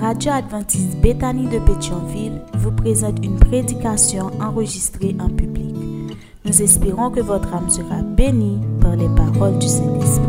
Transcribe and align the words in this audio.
radio 0.00 0.32
adventiste 0.32 0.96
Bethany 1.02 1.48
de 1.48 1.58
Pétionville 1.58 2.40
vous 2.54 2.70
présente 2.70 3.18
une 3.24 3.38
prédication 3.38 4.30
enregistrée 4.40 5.16
en 5.18 5.28
public. 5.28 5.74
Nous 6.44 6.62
espérons 6.62 7.10
que 7.10 7.20
votre 7.20 7.52
âme 7.52 7.68
sera 7.68 8.02
bénie 8.02 8.58
par 8.80 8.96
les 8.96 9.08
paroles 9.08 9.58
du 9.58 9.66
Saint-Esprit. 9.66 10.24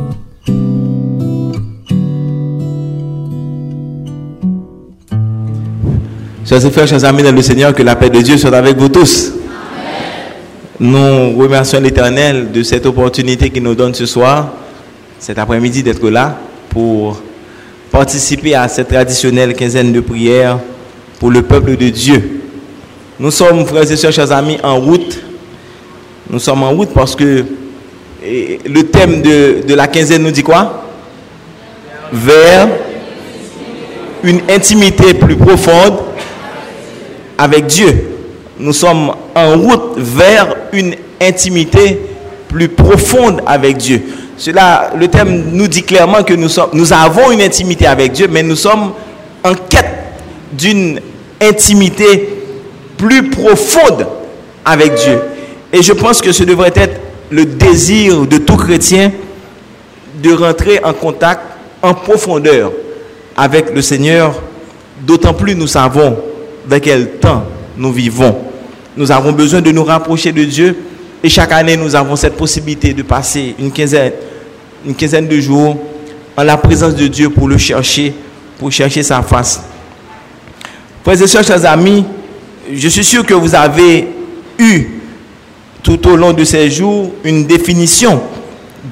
Chers 6.46 6.72
frères, 6.72 6.88
chers 6.88 7.06
amis 7.06 7.22
dans 7.22 7.36
le 7.36 7.42
Seigneur, 7.44 7.74
que 7.76 7.84
la 7.84 7.96
paix 7.96 8.10
de 8.10 8.22
Dieu 8.22 8.38
soit 8.38 8.56
avec 8.56 8.78
vous 8.78 8.90
tous. 8.90 9.34
Nous 10.80 11.38
remercions 11.38 11.80
l'Éternel 11.80 12.51
de 12.51 12.64
cette 12.64 12.86
opportunité 12.88 13.51
qu'il 13.51 13.64
nous 13.64 13.76
donne 13.76 13.93
ce 13.93 14.07
soir, 14.07 14.54
cet 15.20 15.38
après-midi, 15.38 15.84
d'être 15.84 16.10
là 16.10 16.40
pour 16.70 17.21
participer 17.92 18.56
à 18.56 18.68
cette 18.68 18.89
traditionnelle 18.89 19.54
quinzaine 19.56 19.92
de 19.92 20.00
prières 20.00 20.60
pour 21.20 21.32
le 21.32 21.42
peuple 21.42 21.75
de 21.75 21.89
Dieu. 21.89 22.42
Nous 23.20 23.32
sommes, 23.32 23.65
frères 23.65 23.89
et 23.92 23.96
sœurs, 23.98 24.14
chers 24.14 24.32
amis, 24.32 24.57
en 24.64 24.79
route. 24.79 25.20
Nous 26.29 26.39
sommes 26.39 26.64
en 26.64 26.71
route 26.71 26.89
parce 26.93 27.15
que 27.15 27.43
le 28.24 28.84
thème 28.84 29.21
de, 29.21 29.64
de 29.68 29.74
la 29.74 29.88
quinzaine 29.88 30.24
nous 30.24 30.32
dit 30.32 30.43
quoi? 30.43 30.86
Vers 32.12 32.70
une 34.23 34.42
intimité 34.50 35.14
plus 35.14 35.36
profonde 35.36 36.00
avec 37.38 37.66
Dieu. 37.67 38.09
Nous 38.59 38.73
sommes 38.73 39.14
en 39.36 39.58
route 39.58 39.94
vers 39.98 40.56
une 40.73 40.95
intimité 41.22 42.00
plus 42.48 42.67
profonde 42.67 43.42
avec 43.45 43.78
Dieu. 43.78 44.02
Cela, 44.40 44.92
le 44.98 45.09
thème 45.09 45.52
nous 45.52 45.68
dit 45.68 45.84
clairement 45.84 46.23
que 46.23 46.34
nous, 46.34 46.48
nous 46.72 46.94
avons 46.94 47.30
une 47.30 47.42
intimité 47.42 47.86
avec 47.86 48.14
Dieu, 48.14 48.28
mais 48.32 48.42
nous 48.42 48.56
sommes 48.56 48.94
en 49.44 49.54
quête 49.54 49.92
d'une 50.54 51.02
intimité 51.42 52.30
plus 52.98 53.30
profonde 53.30 54.08
avec 54.64 54.95
Dieu. 54.95 55.20
Et 55.73 55.82
je 55.82 55.92
pense 55.92 56.22
que 56.22 56.32
ce 56.32 56.45
devrait 56.45 56.72
être 56.73 57.02
le 57.30 57.44
désir 57.44 58.26
de 58.26 58.38
tout 58.38 58.56
chrétien 58.56 59.12
de 60.23 60.34
rentrer 60.34 60.80
en 60.86 60.94
contact 60.94 61.42
en 61.82 61.94
profondeur 61.94 62.72
avec 63.36 63.76
le 63.76 63.82
Seigneur, 63.82 64.42
d'autant 65.02 65.34
plus 65.34 65.54
nous 65.54 65.67
savons 65.67 66.17
dans 66.66 66.80
quel 66.80 67.12
temps 67.20 67.44
nous 67.78 67.92
vivons. 67.92 68.38
Nous 68.95 69.12
avons 69.12 69.34
besoin 69.34 69.60
de 69.60 69.72
nous 69.72 69.84
rapprocher 69.84 70.32
de 70.32 70.45
Dieu 70.45 70.78
et 71.22 71.28
chaque 71.28 71.52
année 71.52 71.76
nous 71.76 71.94
avons 71.94 72.16
cette 72.16 72.38
possibilité 72.38 72.94
de 72.94 73.02
passer 73.02 73.56
une 73.60 73.72
quinzaine, 73.72 74.14
une 74.86 74.96
quinzaine 74.96 75.28
de 75.28 75.40
jours 75.40 75.78
en 76.38 76.44
la 76.44 76.58
présence 76.58 76.96
de 76.96 77.08
Dieu 77.08 77.30
pour 77.30 77.48
le 77.48 77.58
chercher, 77.58 78.14
pour 78.58 78.72
chercher 78.72 79.04
sa 79.04 79.22
face. 79.22 79.62
Frères 81.04 81.22
et 81.22 81.28
sœurs, 81.28 81.44
chers 81.44 81.66
amis, 81.66 82.06
je 82.72 82.88
suis 82.88 83.04
sûr 83.04 83.26
que 83.26 83.34
vous 83.34 83.56
avez 83.56 84.08
eu 84.58 84.88
tout 85.82 86.08
au 86.08 86.16
long 86.16 86.34
de 86.34 86.44
ces 86.44 86.70
jours 86.70 87.12
une 87.24 87.46
définition 87.46 88.22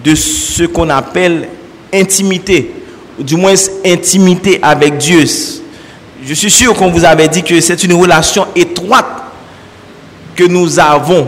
de 0.03 0.15
ce 0.15 0.63
qu'on 0.63 0.89
appelle 0.89 1.47
intimité, 1.93 2.71
ou 3.19 3.23
du 3.23 3.35
moins 3.35 3.53
intimité 3.85 4.59
avec 4.61 4.97
Dieu. 4.97 5.23
Je 6.25 6.33
suis 6.33 6.51
sûr 6.51 6.73
qu'on 6.73 6.89
vous 6.89 7.05
avait 7.05 7.27
dit 7.27 7.43
que 7.43 7.59
c'est 7.61 7.83
une 7.83 7.93
relation 7.93 8.47
étroite 8.55 9.05
que 10.35 10.43
nous 10.43 10.79
avons. 10.79 11.27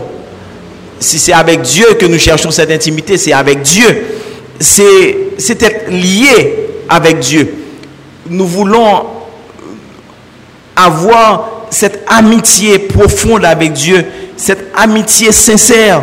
Si 0.98 1.18
c'est 1.18 1.32
avec 1.32 1.62
Dieu 1.62 1.86
que 1.98 2.06
nous 2.06 2.18
cherchons 2.18 2.50
cette 2.50 2.70
intimité, 2.70 3.16
c'est 3.16 3.32
avec 3.32 3.62
Dieu. 3.62 4.19
C'est 4.60 5.62
être 5.62 5.90
lié 5.90 6.68
avec 6.88 7.18
Dieu. 7.20 7.54
Nous 8.28 8.46
voulons 8.46 9.06
avoir 10.76 11.66
cette 11.70 12.04
amitié 12.08 12.78
profonde 12.78 13.44
avec 13.44 13.72
Dieu, 13.72 14.04
cette 14.36 14.70
amitié 14.74 15.32
sincère 15.32 16.02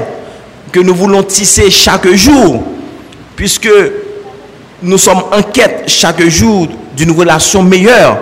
que 0.71 0.79
nous 0.79 0.95
voulons 0.95 1.23
tisser 1.23 1.69
chaque 1.69 2.07
jour, 2.13 2.63
puisque 3.35 3.69
nous 4.81 4.97
sommes 4.97 5.23
en 5.31 5.41
quête 5.41 5.83
chaque 5.87 6.21
jour 6.27 6.67
d'une 6.95 7.11
relation 7.11 7.63
meilleure 7.63 8.17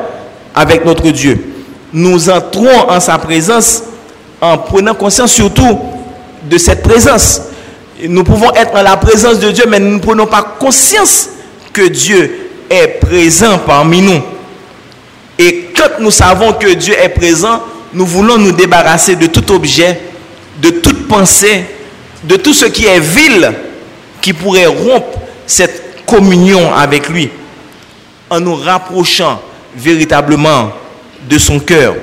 avec 0.54 0.86
notre 0.86 1.10
Dieu. 1.12 1.54
Nous 1.94 2.30
entrons 2.30 2.90
en 2.90 3.00
sa 3.00 3.18
présence 3.18 3.84
en 4.42 4.58
prenant 4.58 4.94
conscience 4.94 5.32
surtout 5.32 5.80
de 6.44 6.58
cette 6.58 6.84
présence. 6.84 7.42
Nous 8.04 8.24
pouvons 8.24 8.54
être 8.54 8.76
en 8.76 8.84
la 8.84 8.98
présence 8.98 9.40
de 9.40 9.52
Dieu, 9.52 9.66
mais 9.68 9.80
nous 9.80 9.96
ne 9.96 10.00
prenons 10.00 10.26
pas 10.26 10.42
conscience 10.60 11.30
que 11.72 11.88
Dieu 11.88 12.50
est 12.70 13.00
présent 13.00 13.60
parmi 13.60 14.02
nous. 14.02 14.22
Et 15.40 15.70
quand 15.76 16.00
nous 16.00 16.12
savons 16.12 16.54
que 16.54 16.74
Dieu 16.74 16.94
est 16.98 17.10
présent, 17.10 17.62
nous 17.94 18.06
voulons 18.06 18.38
nous 18.38 18.52
débarrasser 18.52 19.16
de 19.16 19.28
tout 19.28 19.52
objet, 19.54 20.00
de 20.62 20.70
toute 20.70 21.08
pensée, 21.08 21.66
de 22.24 22.36
tout 22.36 22.54
ce 22.54 22.66
qui 22.66 22.86
est 22.86 23.00
vil 23.00 23.54
qui 24.22 24.34
pourrait 24.34 24.66
rompre 24.66 25.20
cette 25.48 26.06
communion 26.06 26.74
avec 26.74 27.10
lui 27.10 27.30
en 28.30 28.40
nous 28.40 28.56
rapprochant 28.56 29.42
véritablement 29.76 30.72
de 31.30 31.38
son 31.38 31.60
cœur. 31.60 31.96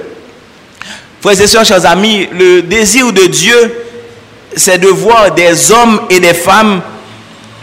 Frères 1.20 1.40
et 1.40 1.46
sœurs, 1.46 1.64
chers 1.64 1.86
amis, 1.86 2.28
le 2.32 2.62
désir 2.62 3.12
de 3.12 3.26
Dieu, 3.26 3.74
c'est 4.56 4.78
de 4.78 4.88
voir 4.88 5.32
des 5.34 5.72
hommes 5.72 6.02
et 6.10 6.20
des 6.20 6.34
femmes 6.34 6.82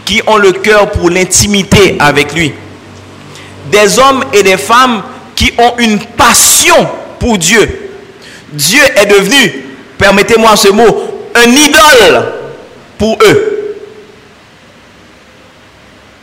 qui 0.04 0.20
ont 0.26 0.36
le 0.36 0.52
cœur 0.52 0.90
pour 0.90 1.10
l'intimité 1.10 1.96
avec 1.98 2.34
lui. 2.34 2.52
Des 3.70 3.98
hommes 3.98 4.24
et 4.32 4.42
des 4.42 4.56
femmes 4.56 5.02
qui 5.36 5.52
ont 5.58 5.74
une 5.78 5.98
passion 5.98 6.88
pour 7.18 7.38
Dieu. 7.38 7.92
Dieu 8.52 8.82
est 8.96 9.06
devenu, 9.06 9.64
permettez-moi 9.96 10.56
ce 10.56 10.68
mot, 10.70 11.28
un 11.34 11.48
idole 11.48 12.32
pour 12.98 13.16
eux. 13.22 13.76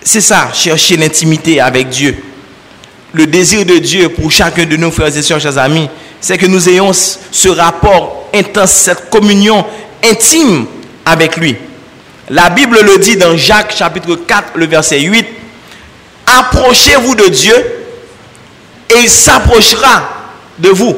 C'est 0.01 0.21
ça, 0.21 0.49
chercher 0.53 0.97
l'intimité 0.97 1.59
avec 1.59 1.89
Dieu. 1.89 2.15
Le 3.13 3.25
désir 3.25 3.65
de 3.65 3.77
Dieu 3.77 4.09
pour 4.09 4.31
chacun 4.31 4.65
de 4.65 4.75
nos 4.75 4.91
frères 4.91 5.15
et 5.15 5.21
sœurs, 5.21 5.39
chers 5.39 5.57
amis, 5.57 5.89
c'est 6.19 6.37
que 6.37 6.45
nous 6.45 6.67
ayons 6.69 6.91
ce 6.93 7.49
rapport 7.49 8.29
intense, 8.33 8.71
cette 8.71 9.09
communion 9.09 9.65
intime 10.03 10.65
avec 11.05 11.37
lui. 11.37 11.55
La 12.29 12.49
Bible 12.49 12.79
le 12.81 12.97
dit 12.97 13.15
dans 13.15 13.37
Jacques 13.37 13.73
chapitre 13.75 14.15
4, 14.15 14.53
le 14.55 14.65
verset 14.65 14.99
8. 14.99 15.25
Approchez-vous 16.25 17.15
de 17.15 17.27
Dieu 17.27 17.55
et 18.89 18.99
il 19.03 19.09
s'approchera 19.09 20.09
de 20.59 20.69
vous. 20.69 20.97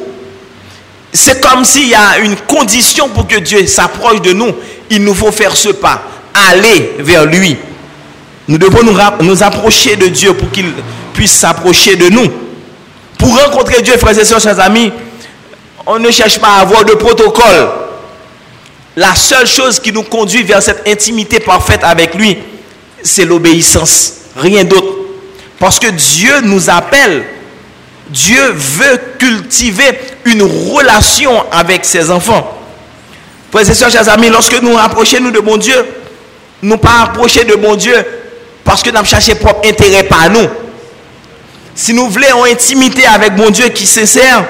C'est 1.14 1.42
comme 1.42 1.66
s'il 1.66 1.88
y 1.88 1.96
a 1.96 2.20
une 2.20 2.36
condition 2.36 3.10
pour 3.10 3.28
que 3.28 3.38
Dieu 3.38 3.66
s'approche 3.68 4.22
de 4.22 4.34
nous. 4.34 4.56
Il 4.90 5.04
nous 5.04 5.14
faut 5.14 5.32
faire 5.32 5.56
ce 5.56 5.70
pas, 5.70 6.02
aller 6.34 6.96
vers 7.00 7.26
lui. 7.26 7.58
Nous 8.48 8.58
devons 8.58 8.84
nous, 8.84 8.98
nous 9.22 9.44
approcher 9.44 9.96
de 9.96 10.08
Dieu 10.08 10.34
pour 10.34 10.50
qu'il 10.52 10.72
puisse 11.14 11.34
s'approcher 11.34 11.96
de 11.96 12.10
nous. 12.10 12.32
Pour 13.18 13.38
rencontrer 13.38 13.82
Dieu, 13.82 13.98
frères 13.98 14.18
et 14.18 14.26
sœurs, 14.26 14.40
chers 14.40 14.60
amis, 14.60 14.92
on 15.86 16.00
ne 16.00 16.10
cherche 16.10 16.40
pas 16.40 16.56
à 16.56 16.62
avoir 16.62 16.86
de 16.86 16.94
protocole. 16.94 17.70
La 19.00 19.16
seule 19.16 19.48
chose 19.48 19.80
qui 19.80 19.94
nous 19.94 20.04
conduit 20.04 20.44
vers 20.44 20.62
cette 20.62 20.86
intimité 20.86 21.40
parfaite 21.40 21.86
avec 21.86 22.16
lui, 22.16 22.38
c'est 23.02 23.24
l'obéissance. 23.24 24.14
Rien 24.36 24.66
d'autre. 24.66 24.94
Parce 25.58 25.80
que 25.80 25.88
Dieu 25.88 26.42
nous 26.42 26.70
appelle 26.70 27.24
Dieu 28.10 28.52
veut 28.52 29.00
cultiver 29.18 29.98
une 30.26 30.42
relation 30.42 31.50
avec 31.50 31.86
ses 31.86 32.12
enfants. 32.12 32.60
Frères 33.52 33.70
et 33.70 33.74
sœurs, 33.74 33.90
chers 33.90 34.10
amis, 34.10 34.28
lorsque 34.28 34.62
nous 34.62 34.74
rapprochons 34.74 35.32
de 35.32 35.40
bon 35.40 35.56
Dieu, 35.56 35.78
nous 36.62 36.78
pas 36.78 37.04
approcher 37.04 37.46
de 37.46 37.56
bon 37.56 37.78
Dieu 37.78 37.96
parce 38.66 38.84
que 38.84 38.90
nous 38.90 39.06
cherchons 39.06 39.36
propre 39.36 39.66
intérêt 39.66 40.04
par 40.04 40.30
nous. 40.30 40.46
Si 41.74 41.94
nous 41.94 42.10
voulons 42.10 42.46
une 42.46 42.52
intimité 42.52 43.06
avec 43.06 43.34
bon 43.38 43.50
Dieu 43.50 43.70
qui 43.70 43.86
est 43.86 43.88
sincère, 43.88 44.44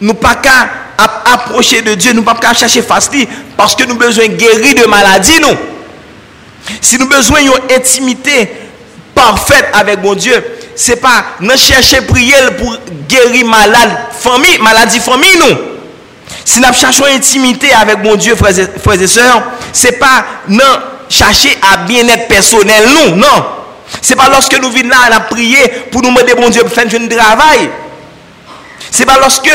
nous 0.00 0.14
pas 0.14 0.36
qu'à 0.36 0.79
approcher 1.24 1.82
de 1.82 1.94
Dieu, 1.94 2.12
nous 2.12 2.22
pas 2.22 2.34
qu'à 2.34 2.54
chercher 2.54 2.82
facile 2.82 3.26
parce 3.56 3.74
que 3.74 3.84
nous 3.84 3.90
avons 3.90 4.00
besoin 4.00 4.26
de 4.28 4.34
guérir 4.34 4.74
de 4.74 4.86
maladie, 4.88 5.40
nous. 5.40 5.56
Si 6.80 6.96
nous 6.96 7.06
avons 7.06 7.16
besoin 7.16 7.40
d'une 7.40 7.76
intimité 7.76 8.50
parfaite 9.14 9.66
avec 9.72 10.00
bon 10.00 10.14
Dieu, 10.14 10.42
c'est 10.76 10.96
pas 10.96 11.24
nous 11.40 11.56
chercher 11.56 12.02
prier 12.02 12.34
pour 12.58 12.76
guérir 13.08 13.44
malade 13.46 13.90
famille, 14.12 14.58
maladie 14.58 15.00
famille 15.00 15.36
nous. 15.38 15.56
Si 16.44 16.60
nous 16.60 16.72
cherchons 16.72 17.04
intimité 17.04 17.72
avec 17.72 18.02
mon 18.02 18.16
Dieu, 18.16 18.34
frères 18.34 19.02
et, 19.02 19.06
sœurs, 19.06 19.42
c'est 19.72 19.98
pas 19.98 20.24
nous 20.48 20.60
chercher 21.08 21.56
à 21.72 21.78
bien-être 21.78 22.28
personnel 22.28 22.84
nous, 22.94 23.16
non. 23.16 23.26
C'est 24.00 24.16
pas 24.16 24.28
lorsque 24.28 24.58
nous 24.60 24.70
venons 24.70 24.94
à 24.94 25.20
prier 25.20 25.68
pour 25.90 26.02
nous 26.02 26.10
demander 26.10 26.34
bon 26.34 26.48
Dieu 26.48 26.62
pour 26.62 26.72
faire 26.72 26.86
un 26.86 27.08
travail. 27.08 27.68
C'est 28.90 29.04
pas 29.04 29.18
lorsque 29.18 29.50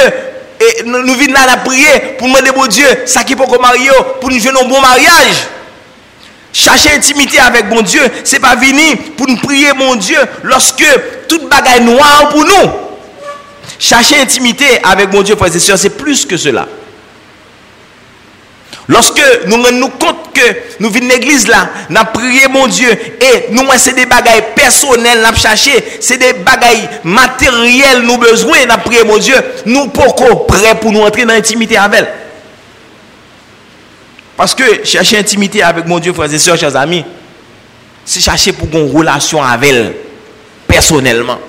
et, 0.60 0.84
nous 0.84 1.14
venons 1.16 1.36
à 1.36 1.58
prier 1.58 2.16
pour 2.18 2.28
demander 2.28 2.52
bon 2.52 2.68
Dieu 2.68 2.86
ça 3.06 3.24
qui 3.24 3.36
peut 3.36 3.44
marier 3.62 3.90
pour 4.22 4.30
nous 4.30 4.40
jouer 4.40 4.52
un 4.52 4.68
bon 4.68 4.82
mariage. 4.82 5.48
Chercher 6.54 6.96
intimité 6.96 7.38
avec 7.40 7.66
mon 7.66 7.82
Dieu, 7.82 8.02
c'est 8.24 8.40
pas 8.40 8.56
venir 8.56 8.96
pour 9.18 9.28
nous 9.28 9.36
prier 9.36 9.74
mon 9.74 9.96
Dieu 9.96 10.18
lorsque 10.44 10.86
toute 11.28 11.50
bagaille 11.50 11.84
noire 11.84 12.30
pour 12.30 12.46
nous. 12.46 12.72
Chercher 13.78 14.22
intimité 14.22 14.66
avec 14.82 15.12
mon 15.12 15.22
Dieu, 15.22 15.36
frères 15.36 15.54
et 15.54 15.60
sœurs, 15.60 15.78
c'est 15.78 15.90
plus 15.90 16.26
que 16.26 16.38
cela. 16.38 16.66
Lorsque 18.88 19.22
nous 19.48 19.62
rendons 19.62 19.90
compte 19.90 20.32
que 20.34 20.42
nous 20.80 20.92
venons 20.92 21.08
l'église 21.08 21.48
là, 21.48 21.70
nous 21.90 21.98
avons 21.98 22.12
prié 22.14 22.48
mon 22.48 22.68
Dieu 22.68 22.90
et 22.90 23.52
nous 23.52 23.64
c'est 23.78 23.96
des 23.96 24.06
bagailles 24.06 24.44
personnelles, 24.56 25.20
nous 25.20 25.26
avons 25.26 25.38
cherché, 25.38 25.84
c'est 26.00 26.18
des 26.18 26.34
bagailles 26.34 26.88
matérielles, 27.04 28.02
nous 28.04 28.18
besoin, 28.18 28.58
nous 28.66 28.72
avons 28.74 28.84
prié 28.84 29.04
mon 29.04 29.18
Dieu, 29.18 29.36
nous 29.66 29.88
pourquoi 29.88 30.46
prêts 30.48 30.80
pour 30.80 30.92
nous 30.92 31.02
entrer 31.02 31.26
dans 31.26 31.34
l'intimité 31.34 31.78
avec 31.78 32.00
elle. 32.00 32.08
Parce 34.38 34.54
que 34.54 34.84
chercher 34.84 35.18
intimité 35.18 35.64
avec 35.64 35.86
mon 35.86 36.00
Dieu, 36.00 36.14
frères 36.14 36.32
et 36.32 36.38
sœurs, 36.38 36.58
chers 36.58 36.76
amis, 36.76 37.06
c'est 38.04 38.20
chercher 38.20 38.54
pour 38.54 38.68
une 38.72 38.96
relation 38.96 39.42
avec 39.42 39.72
elle, 39.72 39.94
personnellement. 40.68 41.40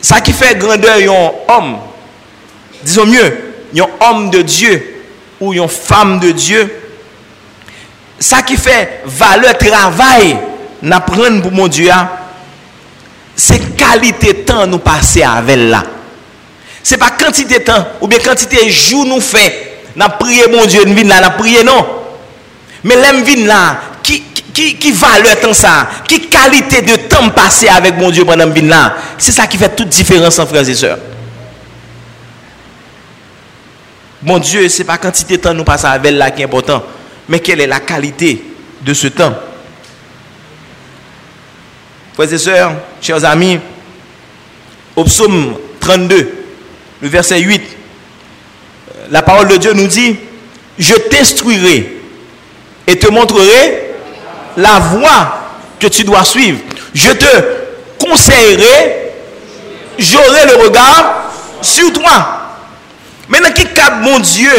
Ça 0.00 0.20
qui 0.20 0.32
fait 0.32 0.56
grandeur 0.56 0.96
un 0.96 1.54
homme, 1.54 1.78
disons 2.82 3.06
mieux, 3.06 3.54
un 3.76 4.06
homme 4.08 4.30
de 4.30 4.42
Dieu 4.42 5.04
ou 5.40 5.52
une 5.52 5.68
femme 5.68 6.20
de 6.20 6.30
Dieu, 6.30 6.70
ça 8.18 8.42
qui 8.42 8.56
fait 8.56 9.02
valeur 9.04 9.56
travail, 9.56 10.36
n'apprendre 10.82 11.42
pour 11.42 11.52
mon 11.52 11.68
Dieu, 11.68 11.90
hein? 11.90 12.08
C'est 13.38 13.76
qualité 13.76 14.32
de 14.32 14.38
temps 14.40 14.66
nous 14.66 14.80
passer 14.80 15.22
avec 15.22 15.56
là. 15.56 15.84
Ce 16.82 16.94
n'est 16.94 16.98
pas 16.98 17.12
quantité 17.12 17.60
de 17.60 17.64
temps 17.64 17.86
ou 18.00 18.08
bien 18.08 18.18
quantité 18.18 18.64
de 18.64 18.70
jours 18.70 19.06
nous 19.06 19.20
fait. 19.20 19.84
N'a 19.94 20.08
prié 20.08 20.48
mon 20.50 20.66
Dieu, 20.66 20.84
nous 20.84 21.08
là, 21.08 21.30
prié 21.30 21.62
non. 21.62 21.86
Mais 22.82 22.96
l'aime 22.96 23.46
là, 23.46 23.80
qui, 24.02 24.22
qui, 24.52 24.76
qui 24.76 24.90
valeur 24.90 25.38
temps 25.38 25.52
ça, 25.52 25.88
qui 26.08 26.28
qualité 26.28 26.82
de 26.82 26.96
temps 26.96 27.28
passé 27.30 27.68
avec 27.68 27.96
mon 27.96 28.10
Dieu 28.10 28.24
pendant 28.24 28.48
vin 28.48 28.62
là, 28.62 28.96
c'est 29.16 29.32
ça 29.32 29.46
qui 29.46 29.56
fait 29.56 29.74
toute 29.74 29.88
différence 29.88 30.38
en 30.40 30.46
frères 30.46 30.68
et 30.68 30.74
sœurs. 30.74 30.98
Mon 34.20 34.38
Dieu, 34.40 34.68
ce 34.68 34.78
n'est 34.78 34.84
pas 34.84 34.98
quantité 34.98 35.36
de 35.36 35.42
temps 35.42 35.54
nous 35.54 35.62
passons 35.62 35.86
avec 35.86 36.12
là 36.12 36.32
qui 36.32 36.42
est 36.42 36.44
important, 36.44 36.82
mais 37.28 37.38
quelle 37.38 37.60
est 37.60 37.68
la 37.68 37.78
qualité 37.78 38.42
de 38.80 38.94
ce 38.94 39.06
temps? 39.06 39.34
Frères 42.18 42.32
et 42.32 42.38
sœurs, 42.38 42.72
chers 43.00 43.24
amis, 43.24 43.60
au 44.96 45.04
psaume 45.04 45.54
32, 45.78 46.28
le 47.00 47.08
verset 47.08 47.38
8, 47.38 47.62
la 49.12 49.22
parole 49.22 49.46
de 49.46 49.56
Dieu 49.56 49.72
nous 49.72 49.86
dit, 49.86 50.16
je 50.80 50.94
t'instruirai 50.94 51.96
et 52.88 52.98
te 52.98 53.06
montrerai 53.06 53.92
la 54.56 54.80
voie 54.80 55.38
que 55.78 55.86
tu 55.86 56.02
dois 56.02 56.24
suivre. 56.24 56.58
Je 56.92 57.12
te 57.12 58.04
conseillerai, 58.04 59.12
j'aurai 59.96 60.46
le 60.46 60.64
regard 60.64 61.30
sur 61.62 61.92
toi. 61.92 62.56
Maintenant, 63.28 63.52
qui 63.52 63.64
cap 63.66 64.00
mon 64.02 64.18
Dieu 64.18 64.50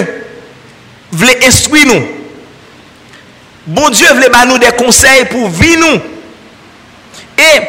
voulait 1.11 1.45
instruire 1.45 1.87
nous? 1.87 2.07
Bon 3.67 3.89
Dieu 3.89 4.07
voulait 4.13 4.29
nous 4.47 4.59
des 4.59 4.71
conseils 4.77 5.25
pour 5.25 5.49
vivre 5.49 5.79
nous. 5.81 6.18
Et 7.39 7.61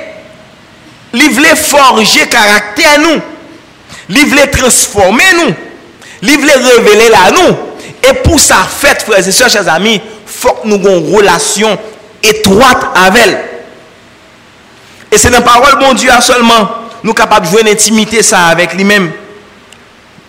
il 1.15 1.31
voulait 1.31 1.57
forger 1.57 2.27
caractère 2.27 2.99
nous. 2.99 3.21
Il 4.09 4.27
voulait 4.27 4.49
transformer 4.49 5.25
nous. 5.37 5.55
Il 6.23 6.39
voulait 6.39 6.55
révéler 6.55 7.09
la 7.09 7.31
nous. 7.31 7.57
Et 8.03 8.15
pour 8.15 8.41
ça, 8.41 8.57
fait, 8.69 9.03
frères 9.03 9.27
et 9.27 9.33
sœurs, 9.33 9.51
chers 9.51 9.69
amis, 9.69 9.95
il 9.95 10.03
faut 10.27 10.53
que 10.53 10.67
nous 10.69 10.77
ayons 10.77 10.99
une 10.99 11.15
relation 11.15 11.79
étroite 12.23 12.83
avec 12.95 13.23
elle. 13.23 13.45
Et 15.13 15.19
c'est 15.19 15.31
la 15.31 15.41
parole, 15.41 15.79
bon 15.79 15.95
Dieu, 15.95 16.11
seulement, 16.21 16.69
nous 17.03 17.11
sommes 17.11 17.15
capables 17.15 17.47
de 17.47 17.51
jouer 17.51 17.63
une 17.63 17.69
intimité 17.69 18.23
ça 18.23 18.47
avec 18.47 18.75
lui-même 18.75 19.13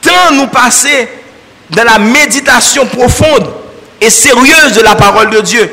tant 0.02 0.34
nous 0.34 0.48
passer 0.48 1.08
dans 1.70 1.84
la 1.84 2.00
méditation 2.00 2.86
profonde 2.86 3.50
et 4.00 4.10
sérieuse 4.10 4.74
de 4.74 4.82
la 4.82 4.96
parole 4.96 5.30
de 5.30 5.42
Dieu. 5.42 5.70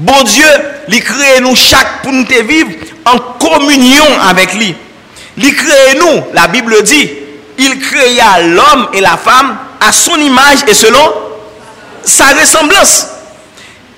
Bon 0.00 0.22
Dieu, 0.22 0.46
il 0.88 1.02
crée 1.04 1.40
nous 1.42 1.54
chaque 1.54 2.02
pour 2.02 2.10
nous 2.12 2.24
vivre 2.24 2.70
en 3.04 3.18
communion 3.38 4.04
avec 4.28 4.54
lui. 4.54 4.74
Il 5.36 5.54
crée 5.54 5.98
nous, 5.98 6.22
la 6.32 6.48
Bible 6.48 6.82
dit, 6.82 7.10
il 7.58 7.78
créa 7.78 8.40
l'homme 8.40 8.88
et 8.94 9.00
la 9.00 9.18
femme 9.18 9.58
à 9.80 9.92
son 9.92 10.16
image 10.16 10.60
et 10.66 10.74
selon 10.74 11.12
sa 12.02 12.28
ressemblance. 12.28 13.08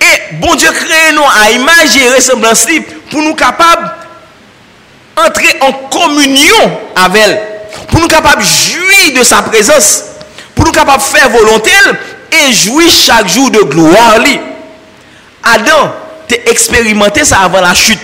Et 0.01 0.35
bon 0.41 0.55
Dieu 0.57 0.71
crée 0.73 1.13
nous 1.15 1.23
à 1.23 1.51
image 1.53 1.97
et 1.97 2.15
ressemblance 2.15 2.67
pour 3.09 3.23
nous 3.23 3.35
capables 3.35 3.93
d'entrer 5.17 5.57
en 5.61 5.73
communion 5.89 6.79
avec 6.97 7.23
elle 7.23 7.53
pour 7.89 8.01
nous 8.01 8.09
capables 8.09 8.43
de 8.43 8.47
jouir 8.47 9.19
de 9.19 9.23
sa 9.23 9.43
présence, 9.43 10.03
pour 10.55 10.65
nous 10.67 10.73
capables 10.73 11.03
de 11.03 11.17
faire 11.17 11.29
volonté 11.31 11.71
et 12.33 12.53
jouir 12.53 12.91
chaque 12.91 13.29
jour 13.29 13.51
de 13.51 13.61
gloire. 13.61 14.17
Adam, 15.43 15.93
tu 16.29 16.35
expérimenté 16.35 17.25
ça 17.25 17.41
avant 17.41 17.61
la 17.61 17.75
chute. 17.75 17.99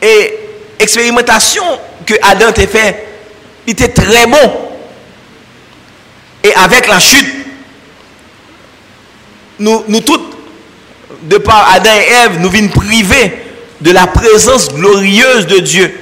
Et 0.00 0.38
expérimentation 0.78 1.64
que 2.06 2.14
Adam 2.22 2.52
t'a 2.52 2.66
fait, 2.66 3.06
il 3.66 3.72
était 3.72 3.88
très 3.88 4.26
bon. 4.26 4.52
Et 6.42 6.54
avec 6.54 6.86
la 6.86 6.98
chute, 6.98 7.26
nous, 9.58 9.84
nous 9.88 10.00
tous, 10.00 10.20
de 11.22 11.38
par 11.38 11.70
Adam 11.72 11.90
et 11.90 12.12
Ève, 12.12 12.40
nous 12.40 12.50
venons 12.50 12.68
priver 12.68 13.32
de 13.80 13.90
la 13.90 14.06
présence 14.06 14.72
glorieuse 14.72 15.46
de 15.46 15.58
Dieu. 15.58 15.94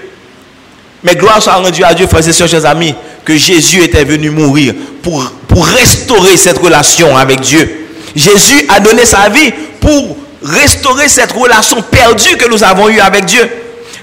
Mais 1.04 1.14
gloire 1.14 1.42
soit 1.42 1.54
rendue 1.54 1.84
à 1.84 1.94
Dieu, 1.94 2.06
frères 2.06 2.26
et 2.26 2.32
sœurs, 2.32 2.48
chers 2.48 2.66
amis, 2.66 2.94
que 3.24 3.36
Jésus 3.36 3.82
était 3.82 4.04
venu 4.04 4.30
mourir 4.30 4.74
pour, 5.02 5.24
pour 5.48 5.66
restaurer 5.66 6.36
cette 6.36 6.58
relation 6.58 7.16
avec 7.16 7.40
Dieu. 7.40 7.81
Jésus 8.14 8.66
a 8.68 8.80
donné 8.80 9.04
sa 9.04 9.28
vie 9.28 9.52
pour 9.80 10.16
restaurer 10.42 11.08
cette 11.08 11.32
relation 11.32 11.80
perdue 11.82 12.36
que 12.36 12.48
nous 12.48 12.62
avons 12.62 12.88
eue 12.88 13.00
avec 13.00 13.24
Dieu. 13.24 13.48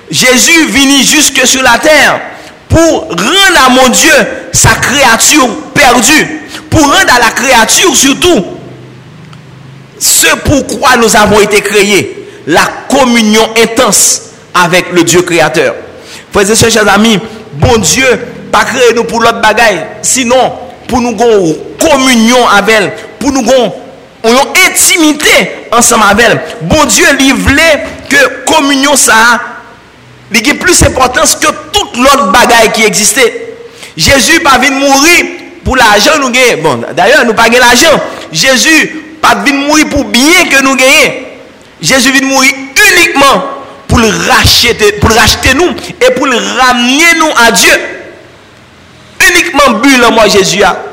Jésus 0.09 0.65
venu 0.67 1.03
jusque 1.03 1.45
sur 1.45 1.61
la 1.61 1.77
terre 1.77 2.19
pour 2.67 3.09
rendre 3.09 3.65
à 3.65 3.69
mon 3.69 3.89
Dieu 3.89 4.13
sa 4.51 4.69
créature 4.75 5.47
perdue, 5.73 6.41
pour 6.69 6.81
rendre 6.81 7.13
à 7.15 7.19
la 7.19 7.31
créature 7.31 7.95
surtout 7.95 8.45
ce 9.99 10.27
pourquoi 10.45 10.95
nous 10.97 11.15
avons 11.15 11.41
été 11.41 11.61
créés, 11.61 12.27
la 12.47 12.65
communion 12.89 13.47
intense 13.61 14.21
avec 14.53 14.91
le 14.93 15.03
Dieu 15.03 15.21
créateur. 15.21 15.75
Frères 16.31 16.49
et 16.49 16.55
sœurs, 16.55 16.71
chers 16.71 16.93
amis, 16.93 17.19
bon 17.53 17.77
Dieu, 17.77 18.07
pas 18.51 18.63
créé 18.63 18.93
nous 18.95 19.03
pour 19.03 19.21
l'autre 19.21 19.41
bagaille. 19.41 19.85
Sinon, 20.01 20.53
pour 20.87 21.01
nous 21.01 21.09
avoir 21.09 21.53
communion 21.77 22.47
avec 22.47 22.75
elle, 22.75 22.93
pour 23.19 23.31
nous 23.31 23.41
avoir 23.41 23.71
une 24.23 24.37
intimité 24.67 25.67
ensemble 25.71 26.03
avec. 26.09 26.39
Bon 26.61 26.85
Dieu, 26.85 27.05
il 27.19 27.33
voulait 27.33 27.83
que 28.09 28.43
communion 28.45 28.95
ça 28.95 29.39
plus 30.59 30.79
d'importance 30.79 31.35
que 31.35 31.47
toute 31.71 31.97
l'autre 31.97 32.31
bagaille 32.31 32.71
qui 32.73 32.83
existait. 32.83 33.55
Jésus 33.97 34.39
pas 34.41 34.57
venu 34.57 34.79
mourir 34.79 35.25
pour 35.63 35.75
l'argent 35.75 36.19
nous 36.19 36.29
gagner. 36.29 36.57
Bon, 36.57 36.81
d'ailleurs, 36.93 37.25
nous 37.25 37.33
pas 37.33 37.47
l'argent. 37.49 37.99
Jésus 38.31 39.03
pas 39.21 39.35
venu 39.35 39.65
mourir 39.65 39.87
pour 39.89 40.05
bien 40.05 40.45
que 40.49 40.61
nous 40.63 40.75
gagnons. 40.75 41.13
Jésus 41.81 42.11
venu 42.11 42.27
mourir 42.27 42.51
uniquement 42.93 43.43
pour 43.87 43.99
le 43.99 44.07
racheter, 44.07 44.93
pour 44.93 45.09
racheter 45.11 45.53
nous 45.55 45.69
et 46.01 46.11
pour 46.11 46.27
le 46.27 46.37
ramener 46.37 47.15
nous 47.17 47.31
à 47.45 47.51
Dieu. 47.51 47.73
Uniquement 49.29 49.79
but 49.81 49.97
moi 50.11 50.27
Jésus 50.27 50.63
a. 50.63 50.88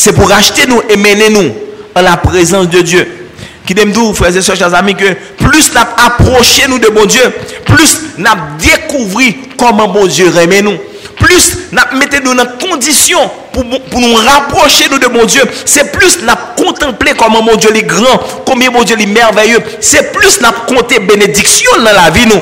C'est 0.00 0.14
pour 0.14 0.30
racheter 0.30 0.66
nous 0.66 0.80
et 0.88 0.96
mener 0.96 1.28
nous 1.28 1.52
en 1.94 2.00
la 2.00 2.16
présence 2.16 2.70
de 2.70 2.80
Dieu. 2.80 3.06
Qui 3.66 3.74
nous, 3.74 4.14
frères 4.14 4.34
et 4.34 4.40
sœurs, 4.40 4.56
chers 4.56 4.74
amis, 4.74 4.94
que 4.94 5.12
plus 5.36 5.72
nous 5.74 5.80
approché 6.06 6.62
nous 6.68 6.78
de 6.78 6.88
bon 6.88 7.04
Dieu, 7.04 7.20
plus 7.66 8.00
nous 8.16 8.24
découvert 8.58 9.34
comment 9.58 9.88
bon 9.88 10.06
Dieu 10.06 10.32
remet 10.34 10.62
nous 10.62 10.78
plus 11.18 11.58
nous 11.70 11.98
mettons 11.98 12.34
dans 12.34 12.46
condition 12.58 13.18
pour, 13.52 13.62
pour 13.62 14.00
nous 14.00 14.14
rapprocher 14.14 14.88
de 14.88 15.06
mon 15.08 15.26
Dieu. 15.26 15.42
C'est 15.66 15.92
plus 15.92 16.20
nous 16.22 16.64
contempler 16.64 17.12
comment 17.12 17.42
mon 17.42 17.56
Dieu 17.56 17.76
est 17.76 17.82
grand, 17.82 18.18
combien 18.46 18.70
mon 18.70 18.82
Dieu 18.82 18.96
est 18.98 19.04
merveilleux. 19.06 19.60
C'est 19.80 20.12
plus 20.12 20.40
nous 20.40 20.74
compter 20.74 20.98
bénédiction 20.98 21.70
dans 21.76 21.92
la 21.92 22.08
vie 22.08 22.26
nous. 22.26 22.40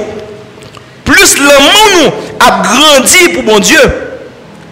Plus 1.05 1.39
l'amour 1.39 1.89
nous 1.97 2.13
a 2.39 2.63
grandi 2.63 3.29
pour 3.35 3.43
mon 3.43 3.59
Dieu. 3.59 3.81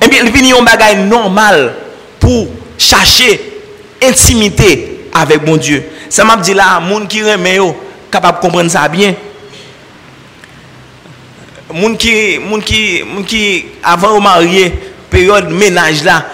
Et 0.01 0.05
eh 0.05 0.09
bien, 0.09 0.21
il 0.25 0.31
vient 0.31 0.59
un 0.59 0.63
bagage 0.63 0.99
normal 0.99 1.73
pour 2.21 2.47
chercher 2.79 3.41
intimité 4.03 5.09
avec 5.13 5.47
mon 5.47 5.57
Dieu. 5.57 5.85
Ça 6.09 6.25
m'a 6.25 6.37
dit 6.37 6.55
là, 6.55 6.81
monde 6.81 7.09
qui 7.09 7.23
remet 7.23 7.59
capable 8.11 8.39
de 8.39 8.43
comprendre 8.43 8.71
ça 8.71 8.89
bien 8.89 9.15
moun 11.73 11.97
qui 11.97 12.39
moun 12.39 12.63
qui 12.63 13.03
moun 13.03 13.25
qui 13.25 13.67
avant 13.83 14.17
de 14.17 14.23
marier 14.23 14.73
période 15.11 15.51
ménage 15.51 16.05
là 16.05 16.25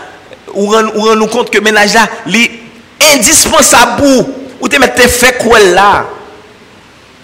ou 0.55 0.67
rend 0.67 1.17
nous 1.17 1.27
compte 1.27 1.49
que 1.51 1.59
ménage 1.59 1.95
là 1.95 2.07
est 2.33 2.51
indispensable 3.15 3.97
pour 3.97 4.29
ou 4.61 4.69
te 4.69 4.77
mettre 4.77 5.09
fait 5.09 5.39
quoi 5.39 5.59
là 5.59 6.07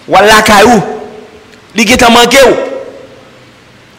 Wala 0.09 0.43
kayou. 0.43 0.83
Li 1.75 1.85
qui 1.85 1.97
t'a 1.97 2.09
manqué 2.09 2.39
ou? 2.49 2.55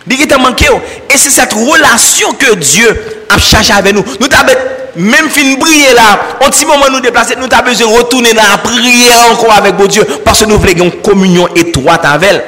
Li 0.08 0.18
qui 0.18 0.28
t'a 0.28 0.38
manqué 0.38 0.70
ou? 0.70 0.82
Et 1.10 1.18
c'est 1.18 1.30
cette 1.30 1.54
relation 1.54 2.34
que 2.34 2.56
Dieu 2.56 3.26
a 3.30 3.38
cherché 3.38 3.74
avec 3.74 3.94
nous. 3.94 4.04
Nous 4.20 4.28
t'avons 4.28 4.54
même 4.96 5.30
fin 5.30 5.56
briller 5.58 5.94
là, 5.94 6.20
un 6.42 6.50
petit 6.50 6.66
moment 6.66 6.86
nous 6.92 7.00
déplacer, 7.00 7.36
nous 7.36 7.48
avons 7.52 7.70
besoin 7.70 7.88
de 7.88 7.98
retourner 7.98 8.34
dans 8.34 8.44
la 8.44 8.58
prière 8.58 9.32
encore 9.32 9.54
avec 9.54 9.78
mon 9.78 9.86
Dieu 9.86 10.06
parce 10.24 10.42
que 10.42 10.46
nous 10.46 10.58
voulons 10.58 10.86
une 10.86 10.92
communion 11.02 11.48
étroite 11.56 12.06
avec 12.06 12.30
elle. 12.30 12.44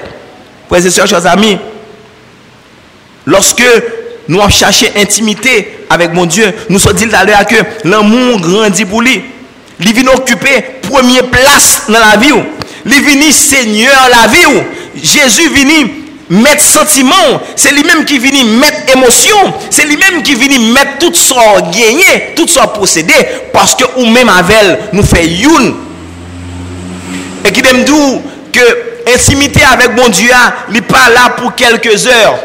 Frères 0.67 0.85
et 0.85 0.89
sœurs, 0.89 1.07
chers 1.07 1.25
amis, 1.27 1.57
lorsque 3.25 3.63
nous 4.27 4.39
avons 4.39 4.49
cherché 4.49 4.91
intimité 4.95 5.85
avec 5.89 6.13
mon 6.13 6.25
Dieu, 6.25 6.53
nous 6.69 6.79
sommes 6.79 6.93
dit 6.93 7.07
à 7.13 7.25
l'heure 7.25 7.45
que 7.45 7.55
l'amour 7.83 8.39
grandit 8.39 8.85
pour 8.85 9.01
lui. 9.01 9.21
Il 9.79 9.93
vient 9.93 10.13
occuper 10.13 10.61
première 10.81 11.25
place 11.27 11.83
dans 11.87 11.99
la 11.99 12.17
vie. 12.17 12.33
Il 12.85 12.91
vient 12.91 13.31
Seigneur 13.31 14.09
la 14.09 14.27
vie. 14.27 14.61
Jésus 14.95 15.49
vient 15.49 15.87
mettre 16.31 16.63
sentiment, 16.63 17.41
c'est 17.57 17.73
lui-même 17.73 18.05
qui 18.05 18.17
vient 18.17 18.45
mettre 18.45 18.95
émotion, 18.95 19.35
c'est 19.69 19.85
lui-même 19.85 20.23
qui 20.23 20.33
vient 20.33 20.59
mettre 20.59 20.97
tout 20.99 21.13
son 21.13 21.35
gagné, 21.71 22.33
tout 22.37 22.47
son 22.47 22.65
possédé, 22.67 23.13
parce 23.51 23.75
que 23.75 23.83
ou 23.97 24.05
même 24.05 24.29
avec 24.29 24.93
nous 24.93 25.03
fait 25.03 25.27
une. 25.27 25.75
Et 27.43 27.51
qui 27.51 27.61
me 27.61 27.83
dit 27.83 28.21
que 28.53 29.13
intimité 29.13 29.61
avec 29.63 29.93
mon 29.97 30.07
Dieu, 30.07 30.31
n'est 30.69 30.81
pas 30.81 31.09
là 31.09 31.31
pour 31.35 31.53
quelques 31.53 32.07
heures, 32.07 32.39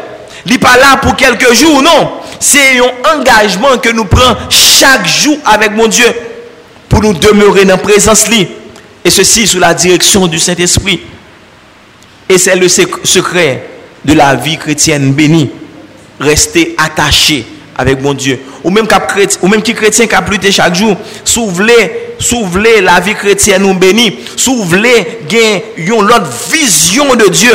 n'est 0.45 0.57
pas 0.57 0.75
là 0.75 0.97
pour 1.01 1.15
quelques 1.15 1.53
jours, 1.53 1.81
non. 1.81 2.11
C'est 2.41 2.79
un 2.79 3.17
engagement 3.17 3.77
que 3.77 3.89
nous 3.89 4.05
prenons 4.05 4.35
chaque 4.49 5.07
jour 5.07 5.37
avec 5.45 5.71
mon 5.71 5.87
Dieu 5.87 6.07
pour 6.89 7.01
nous 7.01 7.13
demeurer 7.13 7.63
dans 7.63 7.75
la 7.75 7.77
présence. 7.77 8.25
Et 9.05 9.09
ceci 9.09 9.47
sous 9.47 9.59
la 9.59 9.73
direction 9.73 10.27
du 10.27 10.37
Saint-Esprit. 10.39 10.99
Et 12.27 12.37
c'est 12.37 12.55
le 12.57 12.67
secret 12.67 13.76
de 14.07 14.13
la 14.13 14.35
vie 14.35 14.57
chrétienne 14.57 15.11
bénie. 15.11 15.51
Rester 16.19 16.73
attaché 16.79 17.45
avec 17.75 18.01
mon 18.01 18.13
Dieu. 18.13 18.39
Ou 18.63 18.71
même, 18.71 18.87
ou 19.41 19.47
même 19.47 19.61
qui 19.61 19.73
chrétien 19.75 20.07
qui 20.07 20.15
a 20.15 20.21
plus 20.23 20.39
chaque 20.51 20.73
jour, 20.73 20.95
souvelez, 21.23 22.81
la 22.81 22.99
vie 22.99 23.13
chrétienne 23.13 23.71
bénie, 23.77 24.17
souvelez 24.35 25.19
une 25.77 25.91
autre 25.91 26.27
vision 26.51 27.13
de 27.15 27.29
Dieu. 27.29 27.51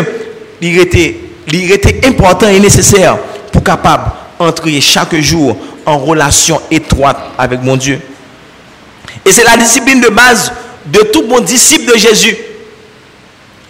Il 0.60 0.78
était 1.72 2.06
important 2.06 2.48
et 2.48 2.60
nécessaire 2.60 3.18
pour 3.50 3.64
capable 3.64 4.12
entrer 4.38 4.80
chaque 4.80 5.16
jour 5.16 5.56
en 5.84 5.98
relation 5.98 6.60
étroite 6.70 7.18
avec 7.36 7.60
mon 7.62 7.76
Dieu. 7.76 8.00
Et 9.24 9.32
c'est 9.32 9.44
la 9.44 9.56
discipline 9.56 10.00
de 10.00 10.08
base 10.08 10.52
de 10.86 11.00
tout 11.12 11.22
bon 11.22 11.40
disciple 11.40 11.92
de 11.92 11.98
Jésus. 11.98 12.36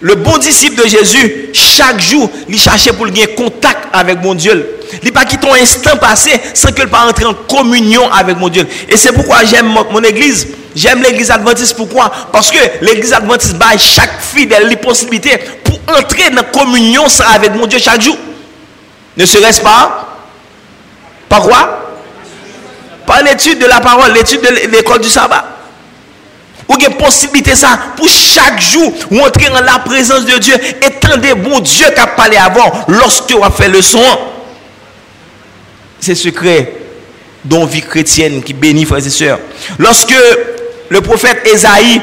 Le 0.03 0.17
bon 0.17 0.37
disciple 0.37 0.83
de 0.83 0.89
Jésus, 0.89 1.51
chaque 1.53 2.01
jour, 2.01 2.29
il 2.49 2.59
cherchait 2.59 2.93
pour 2.93 3.07
gagner 3.07 3.29
contact 3.35 3.87
avec 3.93 4.21
mon 4.21 4.35
Dieu. 4.35 4.81
Il 5.01 5.07
n'a 5.07 5.13
pas 5.13 5.25
quitté 5.25 5.49
un 5.49 5.55
instant 5.55 5.97
passé 5.97 6.33
sans 6.55 6.73
qu'il 6.73 6.89
pas 6.89 7.07
entrer 7.07 7.25
en 7.25 7.35
communion 7.35 8.11
avec 8.11 8.37
mon 8.37 8.49
Dieu. 8.49 8.67
Et 8.89 8.97
c'est 8.97 9.13
pourquoi 9.13 9.45
j'aime 9.45 9.69
mon 9.69 10.03
église. 10.03 10.49
J'aime 10.75 11.03
l'église 11.03 11.31
adventiste. 11.31 11.77
Pourquoi? 11.77 12.11
Parce 12.33 12.51
que 12.51 12.59
l'église 12.81 13.13
adventiste 13.13 13.55
bat 13.55 13.79
chaque 13.79 14.21
fidèle 14.21 14.67
les 14.67 14.77
possibilités 14.77 15.39
pour 15.63 15.79
entrer 15.97 16.31
dans 16.31 16.37
la 16.37 16.43
communion 16.43 17.05
avec 17.33 17.55
mon 17.55 17.67
Dieu 17.67 17.79
chaque 17.79 18.03
jour. 18.03 18.17
Ne 19.17 19.25
serait-ce 19.25 19.61
pas? 19.61 20.19
Par 21.29 21.43
quoi? 21.43 21.95
Par 23.07 23.23
l'étude 23.23 23.61
de 23.61 23.67
la 23.67 23.81
parole, 23.81 24.13
l'étude 24.13 24.41
de 24.41 24.69
l'école 24.69 25.01
du 25.01 25.09
sabbat. 25.09 25.52
Ou 26.69 26.75
une 26.75 26.95
possibilité 26.95 27.55
ça 27.55 27.79
pour 27.97 28.09
chaque 28.09 28.61
jour 28.61 28.93
entrer 29.21 29.49
dans 29.51 29.61
la 29.61 29.79
présence 29.81 30.25
de 30.25 30.39
Dieu 30.39 30.55
et 30.55 30.91
tendre 31.01 31.35
bon 31.37 31.61
Dieu 31.61 31.87
qui 31.95 32.01
a 32.01 32.07
parlé 32.07 32.37
avant 32.37 32.71
lorsque 32.89 33.35
on 33.37 33.43
a 33.43 33.51
fait 33.51 33.69
le 33.69 33.83
son. 33.83 34.03
C'est 36.01 36.15
secret 36.15 36.75
dont 37.45 37.67
vie 37.67 37.83
chrétienne 37.83 38.43
qui 38.43 38.55
bénit 38.55 38.85
frères 38.85 39.05
et 39.05 39.11
sœurs. 39.11 39.39
Lorsque 39.79 40.15
le 40.89 41.01
prophète 41.01 41.47
Esaïe 41.47 42.01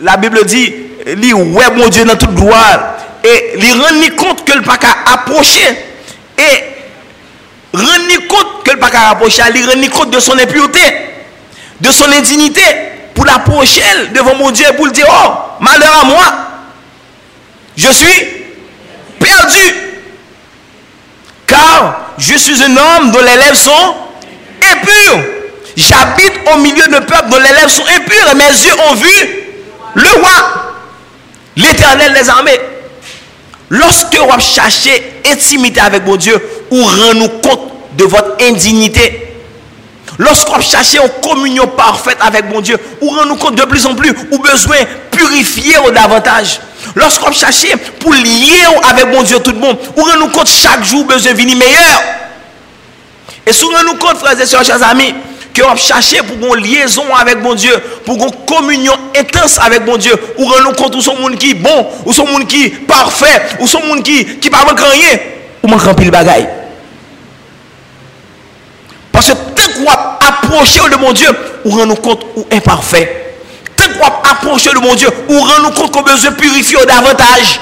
la 0.00 0.16
Bible 0.16 0.44
dit, 0.44 0.74
lit 1.06 1.32
ouais 1.32 1.70
mon 1.74 1.88
Dieu 1.88 2.04
dans 2.04 2.16
toute 2.16 2.34
gloire 2.34 2.96
et 3.24 3.58
il 3.58 3.72
rend 3.72 4.16
compte 4.16 4.44
que 4.44 4.56
le 4.56 4.62
pas 4.62 4.78
approcher 5.06 5.66
et 6.38 7.76
rend 7.76 8.26
compte 8.28 8.64
que 8.64 8.72
le 8.72 8.78
pas 8.78 8.90
approcher, 9.10 9.42
il 9.54 9.64
rend 9.64 9.96
compte 9.96 10.10
de 10.10 10.20
son 10.20 10.38
impureté 10.38 10.80
de 11.80 11.90
son 11.90 12.10
indignité 12.12 12.62
pour 13.14 13.24
l'approcher 13.24 13.82
devant 14.14 14.34
mon 14.34 14.50
Dieu 14.50 14.66
pour 14.76 14.86
le 14.86 14.92
dire, 14.92 15.06
oh, 15.08 15.32
malheur 15.60 16.00
à 16.02 16.04
moi, 16.04 16.24
je 17.76 17.88
suis 17.88 18.26
perdu. 19.18 19.74
Car 21.46 22.12
je 22.18 22.34
suis 22.36 22.62
un 22.62 22.76
homme 22.76 23.10
dont 23.10 23.20
les 23.20 23.36
lèvres 23.36 23.56
sont 23.56 23.94
impures. 24.72 25.24
J'habite 25.76 26.32
au 26.54 26.58
milieu 26.58 26.86
de 26.86 26.98
peuple 27.04 27.28
dont 27.30 27.38
les 27.38 27.52
lèvres 27.52 27.70
sont 27.70 27.84
impures 27.84 28.30
et 28.32 28.34
mes 28.34 28.44
yeux 28.44 28.74
ont 28.90 28.94
vu 28.94 29.44
le 29.94 30.08
roi, 30.20 30.74
l'éternel 31.56 32.12
des 32.14 32.28
armées. 32.28 32.60
Lorsque 33.68 34.14
vous 34.14 34.40
cherchez 34.40 35.20
intimité 35.26 35.80
avec 35.80 36.06
mon 36.06 36.16
Dieu, 36.16 36.40
ou 36.70 36.82
rend-nous 36.82 37.28
compte 37.40 37.72
de 37.96 38.04
votre 38.04 38.36
indignité, 38.42 39.25
Lorsqu'on 40.18 40.60
cherche 40.60 40.94
une 40.94 41.08
communion 41.20 41.66
parfaite 41.66 42.18
avec 42.20 42.46
mon 42.46 42.60
Dieu, 42.60 42.78
ou 43.00 43.10
rend 43.10 43.26
nous 43.26 43.36
compte 43.36 43.54
de 43.54 43.64
plus 43.64 43.84
en 43.86 43.94
plus, 43.94 44.12
ou 44.30 44.38
besoin 44.38 44.76
purifier 45.10 45.76
davantage. 45.94 46.60
Lorsqu'on 46.94 47.32
cherche 47.32 47.66
pour 48.00 48.14
lier 48.14 48.64
avec 48.88 49.06
mon 49.08 49.22
Dieu 49.22 49.38
tout 49.40 49.52
le 49.52 49.58
monde, 49.58 49.78
ou 49.96 50.02
rend 50.02 50.18
nous 50.18 50.28
compte 50.28 50.48
chaque 50.48 50.84
jour 50.84 51.04
besoin 51.04 51.32
de 51.32 51.36
venir 51.36 51.56
meilleur. 51.56 52.02
Et 53.46 53.52
si 53.52 53.64
nous 53.64 53.94
compte, 53.96 54.16
frères 54.18 54.40
et 54.40 54.46
sœurs, 54.46 54.64
chers 54.64 54.82
amis, 54.82 55.14
que 55.52 55.62
on 55.62 55.76
cherche 55.76 56.20
pour 56.22 56.54
une 56.54 56.62
liaison 56.62 57.04
avec 57.14 57.40
mon 57.40 57.54
Dieu, 57.54 57.74
pour 58.04 58.16
une 58.16 58.30
communion 58.46 58.92
intense 59.18 59.58
avec 59.58 59.84
mon 59.86 59.96
Dieu, 59.96 60.14
ou 60.38 60.46
rend 60.46 60.62
nous 60.62 60.72
compte 60.72 60.94
où 60.96 61.00
sont 61.00 61.16
monde 61.16 61.36
qui 61.36 61.54
bon, 61.54 61.86
où 62.04 62.12
sont 62.12 62.26
monde 62.26 62.46
qui 62.46 62.70
parfait, 62.70 63.42
où 63.60 63.66
sont 63.66 63.82
monde 63.86 64.02
qui 64.02 64.24
qui 64.38 64.50
pas 64.50 64.64
rien, 64.64 65.18
ou 65.62 65.68
manque 65.68 65.82
remplir 65.82 66.06
le 66.06 66.12
bagaille. 66.12 66.48
Parce 69.12 69.28
que 69.28 69.34
tant 69.66 69.82
qu'on 69.82 70.26
approcher 70.26 70.88
de 70.90 70.96
mon 70.96 71.12
Dieu, 71.12 71.28
ou 71.64 71.70
rend 71.70 71.86
nous 71.86 71.96
compte 71.96 72.26
ou 72.36 72.46
imparfait. 72.52 73.34
Tant 73.76 73.88
qu'on 73.98 74.30
approcher 74.30 74.70
de 74.70 74.78
mon 74.78 74.94
Dieu, 74.94 75.08
ou 75.28 75.40
rend 75.40 75.62
nous 75.62 75.70
compte 75.70 75.92
qu'on 75.92 76.02
besoin 76.02 76.32
purifier 76.32 76.78
davantage. 76.86 77.60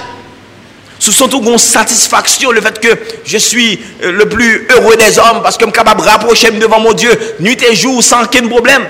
Ce 0.98 1.12
sont 1.12 1.28
tout 1.28 1.42
une 1.42 1.58
satisfaction 1.58 2.50
le 2.52 2.60
fait 2.60 2.78
que 2.80 2.88
je 3.24 3.36
suis 3.36 3.78
euh, 4.02 4.12
le 4.12 4.26
plus 4.26 4.66
heureux 4.70 4.96
des 4.96 5.18
hommes 5.18 5.42
parce 5.42 5.56
que 5.56 5.64
je 5.64 5.70
suis 5.70 5.76
capable 5.76 6.00
de 6.00 6.06
rapprocher 6.06 6.50
devant 6.52 6.80
mon 6.80 6.92
Dieu 6.92 7.10
nuit 7.40 7.58
et 7.62 7.74
jour 7.74 8.02
sans 8.02 8.24
aucun 8.24 8.46
problème. 8.48 8.86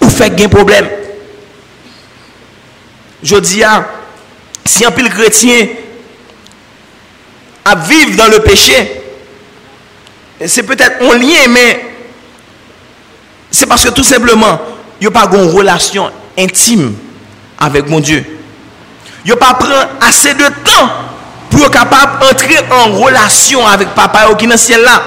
Ou 0.00 0.08
fait 0.08 0.32
un 0.42 0.48
problème. 0.48 0.88
Je 3.22 3.36
dis, 3.36 3.62
si 4.64 4.84
un 4.84 4.90
pile 4.90 5.10
chrétien 5.10 5.68
à 7.64 7.74
vivre 7.76 8.16
dans 8.16 8.28
le 8.28 8.40
péché, 8.40 9.02
c'est 10.46 10.62
peut-être 10.62 11.02
un 11.02 11.18
lien, 11.18 11.48
mais 11.48 11.87
c'est 13.50 13.66
parce 13.66 13.84
que 13.84 13.90
tout 13.90 14.04
simplement, 14.04 14.60
il 15.00 15.08
n'y 15.08 15.08
a 15.08 15.10
pas 15.10 15.28
une 15.32 15.50
relation 15.50 16.10
intime 16.38 16.94
avec 17.58 17.88
mon 17.88 18.00
Dieu. 18.00 18.24
Il 19.24 19.30
n'y 19.30 19.36
pas 19.36 19.54
pris 19.54 19.72
assez 20.00 20.34
de 20.34 20.44
temps 20.64 20.90
pour 21.50 21.60
être 21.60 21.70
capable 21.70 22.20
d'entrer 22.20 22.58
en 22.70 22.92
relation 22.92 23.66
avec 23.66 23.88
papa 23.90 24.26
qui 24.38 24.44
est 24.44 24.48
dans 24.48 24.54
le 24.54 24.58
ciel 24.58 24.82
là. 24.82 25.02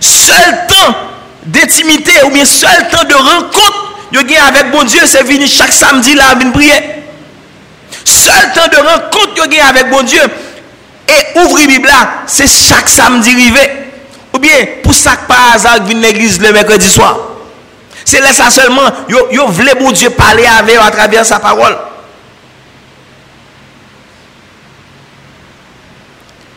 Seul 0.00 0.66
temps 0.68 0.94
d'intimité 1.44 2.12
ou 2.24 2.30
bien 2.30 2.44
seul 2.44 2.88
temps 2.90 3.04
de 3.08 3.14
rencontre 3.14 3.92
avec 4.14 4.72
mon 4.72 4.84
Dieu, 4.84 5.00
c'est 5.06 5.22
venir 5.22 5.48
chaque 5.48 5.72
samedi 5.72 6.14
là, 6.14 6.34
venir 6.34 6.52
prier. 6.52 6.72
Seul 8.04 8.52
temps 8.54 8.68
de 8.68 8.76
rencontre 8.76 9.42
avec 9.68 9.90
mon 9.90 10.02
Dieu 10.02 10.22
et 11.08 11.38
ouvrir 11.40 11.68
la 11.68 11.74
Bible 11.74 11.88
c'est 12.26 12.46
chaque 12.46 12.88
samedi 12.88 13.30
arrivé. 13.30 13.81
Ou 14.34 14.38
bien, 14.38 14.66
pour 14.82 14.94
ça 14.94 15.16
que 15.16 15.26
par 15.26 15.54
hasard, 15.54 15.84
vient 15.84 15.98
l'église 15.98 16.40
le 16.40 16.52
mercredi 16.52 16.88
soir. 16.88 17.18
C'est 18.04 18.20
là 18.20 18.32
ça 18.32 18.50
seulement, 18.50 18.82
vous 19.08 19.52
voulez 19.52 19.74
bon 19.78 19.92
Dieu 19.92 20.10
parler 20.10 20.44
avec 20.44 20.76
à 20.76 20.90
travers 20.90 21.24
sa 21.24 21.38
parole. 21.38 21.76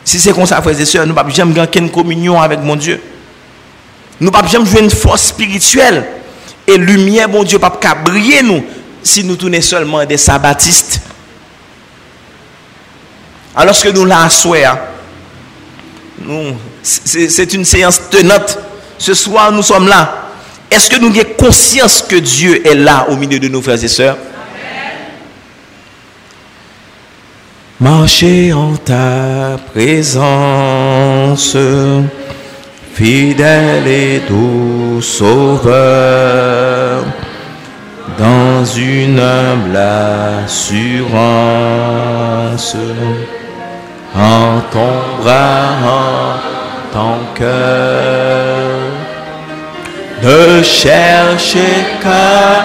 Si 0.03 0.19
c'est 0.19 0.33
comme 0.33 0.45
ça, 0.45 0.61
frères 0.61 0.79
et 0.79 0.85
sœurs, 0.85 1.05
nous 1.05 1.13
ne 1.13 1.19
pouvons 1.19 1.33
jamais 1.33 1.53
gagner 1.53 1.79
une 1.79 1.91
communion 1.91 2.39
avec 2.39 2.59
mon 2.59 2.75
Dieu. 2.75 3.01
Nous 4.19 4.27
ne 4.27 4.31
pouvons 4.31 4.47
jamais 4.47 4.65
jouer 4.65 4.81
une 4.81 4.91
force 4.91 5.23
spirituelle. 5.23 6.05
Et 6.67 6.77
lumière, 6.77 7.27
mon 7.27 7.43
Dieu, 7.43 7.59
pas 7.59 7.71
briller 8.03 8.41
nous 8.41 8.63
si 9.03 9.23
nous 9.23 9.35
tournons 9.35 9.61
seulement 9.61 10.05
des 10.05 10.17
sabbatistes. 10.17 11.01
Alors 13.55 13.79
que 13.79 13.89
nous 13.89 14.05
l'avons 14.05 14.29
c'est 16.83 17.53
une 17.53 17.65
séance 17.65 18.01
tenante. 18.09 18.59
Ce 18.97 19.13
soir, 19.13 19.51
nous 19.51 19.63
sommes 19.63 19.87
là. 19.87 20.21
Est-ce 20.71 20.89
que 20.89 20.99
nous 20.99 21.07
avons 21.07 21.33
conscience 21.37 22.01
que 22.01 22.15
Dieu 22.15 22.65
est 22.65 22.75
là 22.75 23.07
au 23.09 23.15
milieu 23.15 23.39
de 23.39 23.47
nos 23.47 23.61
frères 23.61 23.83
et 23.83 23.87
sœurs? 23.87 24.17
Marcher 27.79 28.53
en 28.53 28.75
ta 28.77 29.57
présence, 29.73 31.57
fidèle 32.93 33.85
et 33.85 34.21
doux 34.27 35.01
sauveur, 35.01 37.03
dans 38.17 38.63
une 38.63 39.19
humble 39.19 39.75
assurance 40.45 41.75
en 44.17 44.61
ton 44.71 45.21
bras, 45.21 45.67
en 45.83 46.93
ton 46.93 47.17
cœur. 47.35 48.65
Ne 50.23 50.63
cherchez 50.63 51.85
qu'à 52.01 52.63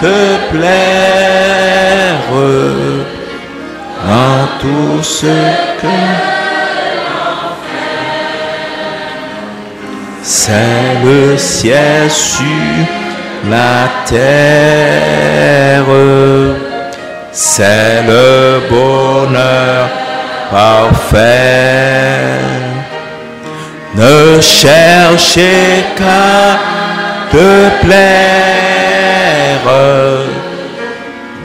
te 0.00 0.16
plaire 0.50 2.14
en 4.06 4.46
tout 4.60 5.02
ce 5.02 5.26
que 5.80 5.96
c'est 10.22 11.04
le 11.04 11.36
ciel 11.36 12.10
sur 12.10 12.44
la 13.50 13.88
terre, 14.06 15.84
c'est 17.32 18.02
le 18.06 18.60
bonheur 18.70 20.07
parfait. 20.50 22.38
Ne 23.94 24.40
cherchez 24.40 25.84
qu'à 25.96 26.58
te 27.32 27.84
plaire 27.84 28.48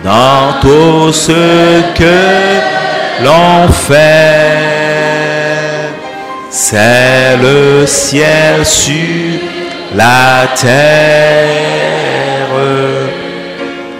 dans 0.04 0.60
tout 0.62 1.12
ce 1.12 1.82
que 1.96 2.20
l'on 3.24 3.68
fait. 3.72 4.74
C'est 6.50 7.38
le 7.42 7.86
ciel 7.88 8.66
sur 8.66 9.40
la 9.96 10.48
terre. 10.56 11.74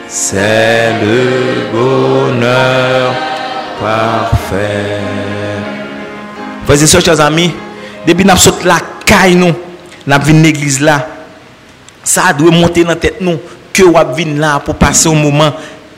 C'est 0.08 0.94
le 1.02 1.72
bonheur 1.74 3.33
parfait. 3.84 5.00
Frères 6.66 6.82
et 6.82 6.88
sœurs, 6.88 7.02
chers 7.04 7.20
amis, 7.20 7.52
depuis 8.08 8.26
nous 8.26 8.34
la 8.64 8.78
caille, 9.06 9.36
nous, 9.36 9.54
nous 10.08 10.16
venons 10.22 10.42
l'église 10.42 10.80
là, 10.80 11.08
ça 12.04 12.34
doit 12.34 12.52
monter 12.52 12.84
dans 12.84 12.90
la 12.90 12.96
tête 12.96 13.20
nous, 13.20 13.38
que 13.74 13.84
nous 13.84 14.16
venons 14.16 14.40
là 14.40 14.60
pour 14.60 14.76
passer 14.76 15.10
un 15.10 15.14
moment 15.16 15.52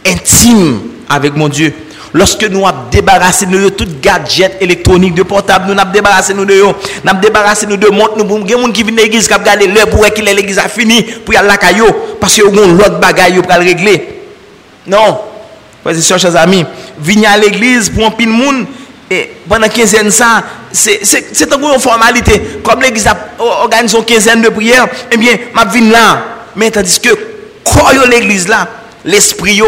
intime 0.06 0.82
avec 1.10 1.36
mon 1.36 1.48
Dieu. 1.48 1.74
Lorsque 2.14 2.44
nous 2.50 2.66
avons 2.66 2.78
débarrassé 2.90 3.46
nous 3.46 3.60
de 3.60 3.70
tout 3.70 3.88
gadget 4.02 4.58
électronique, 4.62 5.14
de 5.14 5.24
portable, 5.24 5.72
nous 5.72 5.80
avons 5.80 5.92
débarrassé 5.92 6.34
nous 6.34 6.46
de 6.46 6.56
nous 6.56 6.70
avons 7.06 7.20
débarrassé 7.20 7.68
nous 7.68 7.78
de 7.78 7.90
montre, 7.90 8.14
nous 8.18 8.24
avons 8.24 8.48
gens 8.48 8.72
qui 8.72 8.84
viennent 8.84 8.98
à 9.00 9.02
l'église 9.04 9.28
qui 9.28 9.34
regarder 9.34 9.68
l'heure 9.68 9.90
pour 9.90 10.02
que 10.02 10.22
l'église 10.22 10.58
a 10.58 10.70
fini, 10.70 11.04
pour 11.04 11.34
y 11.34 11.38
aller 11.38 11.50
à 11.50 11.52
la 11.52 11.58
caillou, 11.58 11.86
parce 12.20 12.36
que 12.36 12.42
y 12.42 12.48
a 12.48 12.66
l'autre 12.66 13.00
bagaille 13.00 13.40
pour 13.42 13.52
le 13.60 13.66
régler. 13.66 14.24
Non. 14.88 15.20
Frères 15.86 15.96
et 15.96 16.02
chers 16.02 16.36
amis, 16.36 16.66
venir 16.98 17.30
à 17.30 17.38
l'église 17.38 17.92
pour 17.92 18.08
un 18.08 18.10
pile 18.10 18.30
monde, 18.30 18.66
et 19.12 19.30
pendant 19.48 19.68
15 19.68 19.94
ans, 19.94 20.10
ça, 20.10 20.44
c'est 20.72 21.22
une 21.54 21.80
formalité. 21.80 22.42
Comme 22.64 22.82
l'église 22.82 23.08
organise 23.38 23.94
une 23.94 24.04
quinzaine 24.04 24.42
de 24.42 24.50
prières, 24.50 24.88
eh 25.12 25.16
bien, 25.16 25.34
je 25.34 25.78
viens 25.78 25.92
là. 25.92 26.26
Mais 26.56 26.72
tandis 26.72 27.00
que, 27.00 27.10
quoi 27.64 27.92
l'église 28.10 28.48
là, 28.48 28.68
l'esprit, 29.04 29.62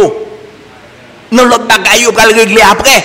non 1.32 1.46
l'autre 1.46 1.68
bagaille, 1.68 2.08
on 2.10 2.12
va 2.12 2.26
le 2.26 2.34
régler 2.34 2.64
après. 2.68 3.04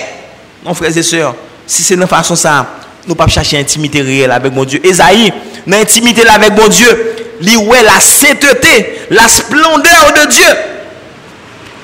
Mon 0.65 0.73
frères 0.73 0.97
et 0.97 1.03
sœurs, 1.03 1.35
si 1.67 1.83
c'est 1.83 1.95
de 1.95 2.05
façon 2.07 2.35
ça, 2.35 2.65
nous 3.07 3.13
pas 3.13 3.27
chercher 3.27 3.59
intimité 3.59 4.01
réelle 4.01 4.31
avec 4.31 4.51
mon 4.51 4.63
Dieu. 4.63 4.83
Esaïe, 4.83 5.31
dans 5.67 5.77
intimité 5.77 6.27
avec 6.27 6.57
mon 6.59 6.67
Dieu, 6.67 7.15
ouais 7.41 7.83
la 7.83 7.99
sainteté, 7.99 9.01
la 9.11 9.27
splendeur 9.27 10.13
de 10.15 10.31
Dieu. 10.31 10.47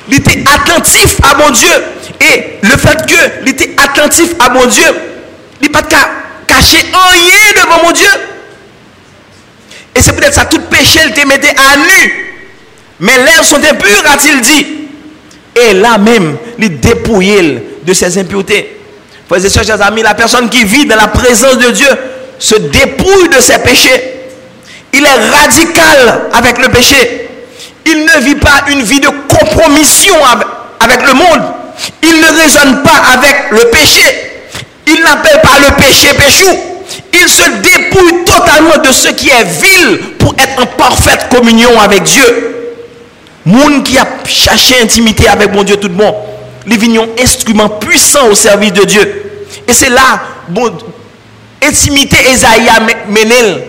Il 0.09 0.17
était 0.17 0.43
attentif 0.51 1.17
à 1.23 1.35
mon 1.35 1.51
Dieu. 1.51 1.69
Et 2.19 2.57
le 2.63 2.77
fait 2.77 3.05
que 3.05 3.41
il 3.43 3.49
était 3.49 3.75
attentif 3.77 4.29
à 4.39 4.49
mon 4.49 4.65
Dieu, 4.65 4.87
il 5.61 5.69
n'a 5.71 5.81
pas 5.81 5.87
caché 6.47 6.77
rien 6.77 7.63
devant 7.63 7.83
mon 7.83 7.91
Dieu. 7.91 8.09
Et 9.95 10.01
c'est 10.01 10.13
peut-être 10.13 10.33
ça, 10.33 10.45
tout 10.45 10.61
péché, 10.61 10.99
il 11.05 11.13
te 11.13 11.27
mettait 11.27 11.55
à 11.55 11.77
nu. 11.77 12.25
Mais 12.99 13.17
l'air 13.17 13.43
sont 13.43 13.57
impurs, 13.57 14.03
a-t-il 14.11 14.41
dit. 14.41 14.65
Et 15.55 15.73
là 15.73 15.97
même, 15.97 16.37
il 16.57 16.79
dépouille 16.79 17.59
de 17.83 17.93
ses 17.93 18.17
impuretés. 18.17 18.77
Frères 19.27 19.45
et 19.45 19.49
chers 19.49 19.81
amis, 19.81 20.01
la 20.01 20.15
personne 20.15 20.49
qui 20.49 20.63
vit 20.63 20.85
dans 20.85 20.95
la 20.95 21.07
présence 21.07 21.57
de 21.57 21.69
Dieu 21.71 21.87
se 22.39 22.55
dépouille 22.55 23.29
de 23.29 23.39
ses 23.39 23.59
péchés. 23.59 24.15
Il 24.93 25.05
est 25.05 25.35
radical 25.35 26.29
avec 26.33 26.57
le 26.57 26.69
péché. 26.69 27.27
Il 27.85 28.05
ne 28.05 28.23
vit 28.23 28.35
pas 28.35 28.63
une 28.69 28.81
vie 28.81 28.99
de 28.99 29.09
compromission 29.39 30.15
avec 30.79 31.01
le 31.07 31.13
monde. 31.13 31.41
Il 32.03 32.19
ne 32.19 32.41
raisonne 32.41 32.83
pas 32.83 33.01
avec 33.13 33.51
le 33.51 33.69
péché. 33.69 34.01
Il 34.87 35.01
n'appelle 35.01 35.41
pas 35.41 35.59
le 35.67 35.75
péché 35.83 36.13
péchou. 36.13 36.47
Il 37.13 37.29
se 37.29 37.49
dépouille 37.61 38.23
totalement 38.25 38.77
de 38.83 38.91
ce 38.91 39.09
qui 39.09 39.29
est 39.29 39.43
vil 39.43 39.99
pour 40.17 40.33
être 40.33 40.61
en 40.61 40.65
parfaite 40.65 41.27
communion 41.29 41.79
avec 41.79 42.03
Dieu. 42.03 42.55
Moun 43.45 43.83
qui 43.83 43.97
a 43.97 44.05
cherché 44.25 44.75
intimité 44.81 45.27
avec 45.27 45.53
mon 45.53 45.63
Dieu 45.63 45.77
tout 45.77 45.89
monde, 45.89 46.13
les 46.65 46.77
vignons 46.77 47.09
instruments 47.19 47.69
puissants 47.69 48.27
au 48.27 48.35
service 48.35 48.73
de 48.73 48.83
Dieu. 48.83 49.23
Et 49.67 49.73
c'est 49.73 49.89
là, 49.89 50.21
bon, 50.49 50.71
intimité 51.63 52.17
Esaïe 52.31 52.69
menel 53.07 53.63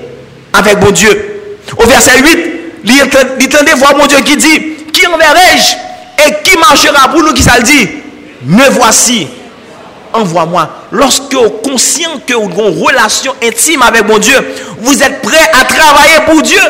avec 0.52 0.80
mon 0.80 0.90
Dieu. 0.90 1.42
Au 1.76 1.84
verset 1.86 2.18
8, 2.18 2.38
il 2.84 3.02
entendait 3.02 3.74
voir 3.74 3.96
mon 3.96 4.06
Dieu 4.06 4.18
qui 4.18 4.36
dit, 4.36 4.76
qui 5.00 5.06
enverrai-je 5.06 6.26
et 6.26 6.42
qui 6.42 6.58
marchera 6.58 7.08
pour 7.08 7.22
nous 7.22 7.32
qui 7.32 7.42
ça 7.42 7.58
le 7.58 7.64
dit? 7.64 7.88
Me 8.42 8.68
voici, 8.70 9.26
envoie-moi. 10.12 10.68
Lorsque 10.92 11.32
vous 11.32 11.44
êtes 11.44 11.62
conscient 11.62 12.10
que 12.26 12.34
vous 12.34 12.50
avez 12.50 12.70
une 12.70 12.84
relation 12.84 13.34
intime 13.42 13.82
avec 13.82 14.06
mon 14.06 14.18
Dieu, 14.18 14.36
vous 14.78 15.02
êtes 15.02 15.22
prêt 15.22 15.50
à 15.52 15.64
travailler 15.64 16.20
pour 16.26 16.42
Dieu. 16.42 16.60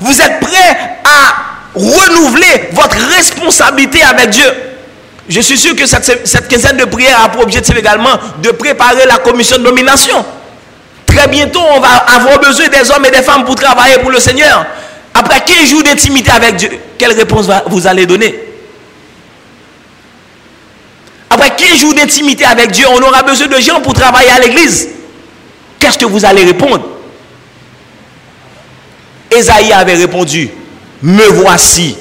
Vous 0.00 0.20
êtes 0.20 0.40
prêt 0.40 0.98
à 1.04 1.34
renouveler 1.74 2.70
votre 2.72 2.96
responsabilité 3.14 4.02
avec 4.02 4.30
Dieu. 4.30 4.52
Je 5.28 5.40
suis 5.40 5.58
sûr 5.58 5.74
que 5.74 5.86
cette, 5.86 6.48
quinzaine 6.48 6.76
de 6.76 6.84
prières 6.84 7.24
a 7.24 7.28
pour 7.28 7.42
objectif 7.42 7.76
également 7.76 8.16
de 8.42 8.50
préparer 8.50 9.06
la 9.06 9.18
commission 9.18 9.58
de 9.58 9.62
nomination. 9.62 10.24
Très 11.06 11.26
bientôt, 11.28 11.62
on 11.74 11.80
va 11.80 11.88
avoir 12.14 12.38
besoin 12.38 12.68
des 12.68 12.90
hommes 12.90 13.04
et 13.06 13.10
des 13.10 13.22
femmes 13.22 13.44
pour 13.44 13.54
travailler 13.54 13.98
pour 13.98 14.10
le 14.10 14.20
Seigneur. 14.20 14.66
Après 15.18 15.40
15 15.40 15.70
jours 15.70 15.82
d'intimité 15.82 16.30
avec 16.30 16.56
Dieu, 16.56 16.70
quelle 16.98 17.12
réponse 17.12 17.46
vous 17.68 17.86
allez 17.86 18.04
donner? 18.04 18.34
Après 21.30 21.56
15 21.56 21.78
jours 21.78 21.94
d'intimité 21.94 22.44
avec 22.44 22.70
Dieu, 22.70 22.86
on 22.90 23.00
aura 23.00 23.22
besoin 23.22 23.46
de 23.46 23.58
gens 23.58 23.80
pour 23.80 23.94
travailler 23.94 24.30
à 24.30 24.38
l'église. 24.38 24.88
Qu'est-ce 25.78 25.96
que 25.96 26.04
vous 26.04 26.24
allez 26.26 26.44
répondre? 26.44 26.84
Esaïe 29.30 29.72
avait 29.72 29.94
répondu, 29.94 30.50
me 31.02 31.24
voici, 31.28 31.96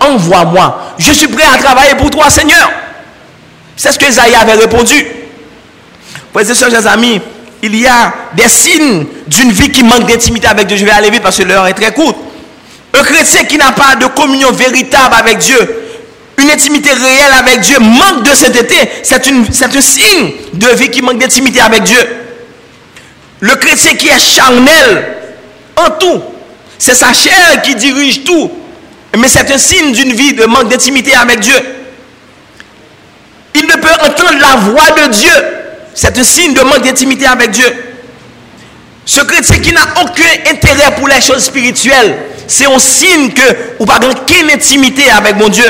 envoie-moi. 0.00 0.94
Je 0.98 1.10
suis 1.10 1.28
prêt 1.28 1.44
à 1.52 1.58
travailler 1.58 1.96
pour 1.96 2.10
toi, 2.10 2.30
Seigneur. 2.30 2.70
C'est 3.76 3.90
ce 3.90 3.98
que 3.98 4.06
Isaïe 4.06 4.34
avait 4.34 4.54
répondu. 4.54 5.06
Frères 6.32 6.54
chers 6.54 6.86
amis, 6.86 7.20
il 7.62 7.76
y 7.76 7.86
a 7.86 8.12
des 8.34 8.48
signes 8.48 9.06
d'une 9.28 9.52
vie 9.52 9.70
qui 9.70 9.84
manque 9.84 10.08
d'intimité 10.08 10.48
avec 10.48 10.66
Dieu. 10.66 10.76
Je 10.76 10.84
vais 10.84 10.90
aller 10.90 11.10
vite 11.10 11.22
parce 11.22 11.38
que 11.38 11.44
l'heure 11.44 11.66
est 11.68 11.74
très 11.74 11.92
courte. 11.92 12.16
Un 12.92 13.04
chrétien 13.04 13.44
qui 13.44 13.56
n'a 13.56 13.72
pas 13.72 13.94
de 13.94 14.06
communion 14.06 14.50
véritable 14.50 15.14
avec 15.18 15.38
Dieu, 15.38 15.58
une 16.38 16.50
intimité 16.50 16.90
réelle 16.92 17.32
avec 17.38 17.60
Dieu, 17.60 17.78
manque 17.78 18.24
de 18.24 18.34
sainteté, 18.34 18.76
c'est 19.02 19.26
un 19.26 19.80
signe 19.80 20.32
de 20.52 20.66
vie 20.76 20.90
qui 20.90 21.00
manque 21.00 21.18
d'intimité 21.18 21.60
avec 21.60 21.84
Dieu. 21.84 22.04
Le 23.40 23.54
chrétien 23.54 23.94
qui 23.94 24.08
est 24.08 24.18
charnel 24.18 25.16
en 25.76 25.90
tout, 25.90 26.20
c'est 26.78 26.94
sa 26.94 27.12
chair 27.12 27.62
qui 27.62 27.74
dirige 27.76 28.24
tout. 28.24 28.50
Mais 29.16 29.28
c'est 29.28 29.50
un 29.50 29.58
signe 29.58 29.92
d'une 29.92 30.12
vie 30.12 30.32
de 30.34 30.44
manque 30.44 30.68
d'intimité 30.68 31.14
avec 31.14 31.40
Dieu. 31.40 31.54
Il 33.54 33.66
ne 33.66 33.74
peut 33.74 33.94
entendre 34.04 34.38
la 34.40 34.56
voix 34.56 34.90
de 34.90 35.12
Dieu. 35.12 35.61
C'est 35.94 36.16
un 36.18 36.24
signe 36.24 36.54
de 36.54 36.60
manque 36.62 36.82
d'intimité 36.82 37.26
avec 37.26 37.50
Dieu. 37.50 37.66
Ce 39.04 39.20
chrétien 39.22 39.58
qui 39.58 39.72
n'a 39.72 39.86
aucun 40.00 40.50
intérêt 40.50 40.94
pour 40.96 41.08
les 41.08 41.20
choses 41.20 41.44
spirituelles, 41.44 42.18
c'est 42.46 42.66
un 42.66 42.78
signe 42.78 43.30
que 43.32 43.42
ou 43.78 43.84
pas 43.84 43.98
aucune 43.98 44.50
intimité 44.50 45.10
avec 45.10 45.36
mon 45.36 45.48
Dieu. 45.48 45.64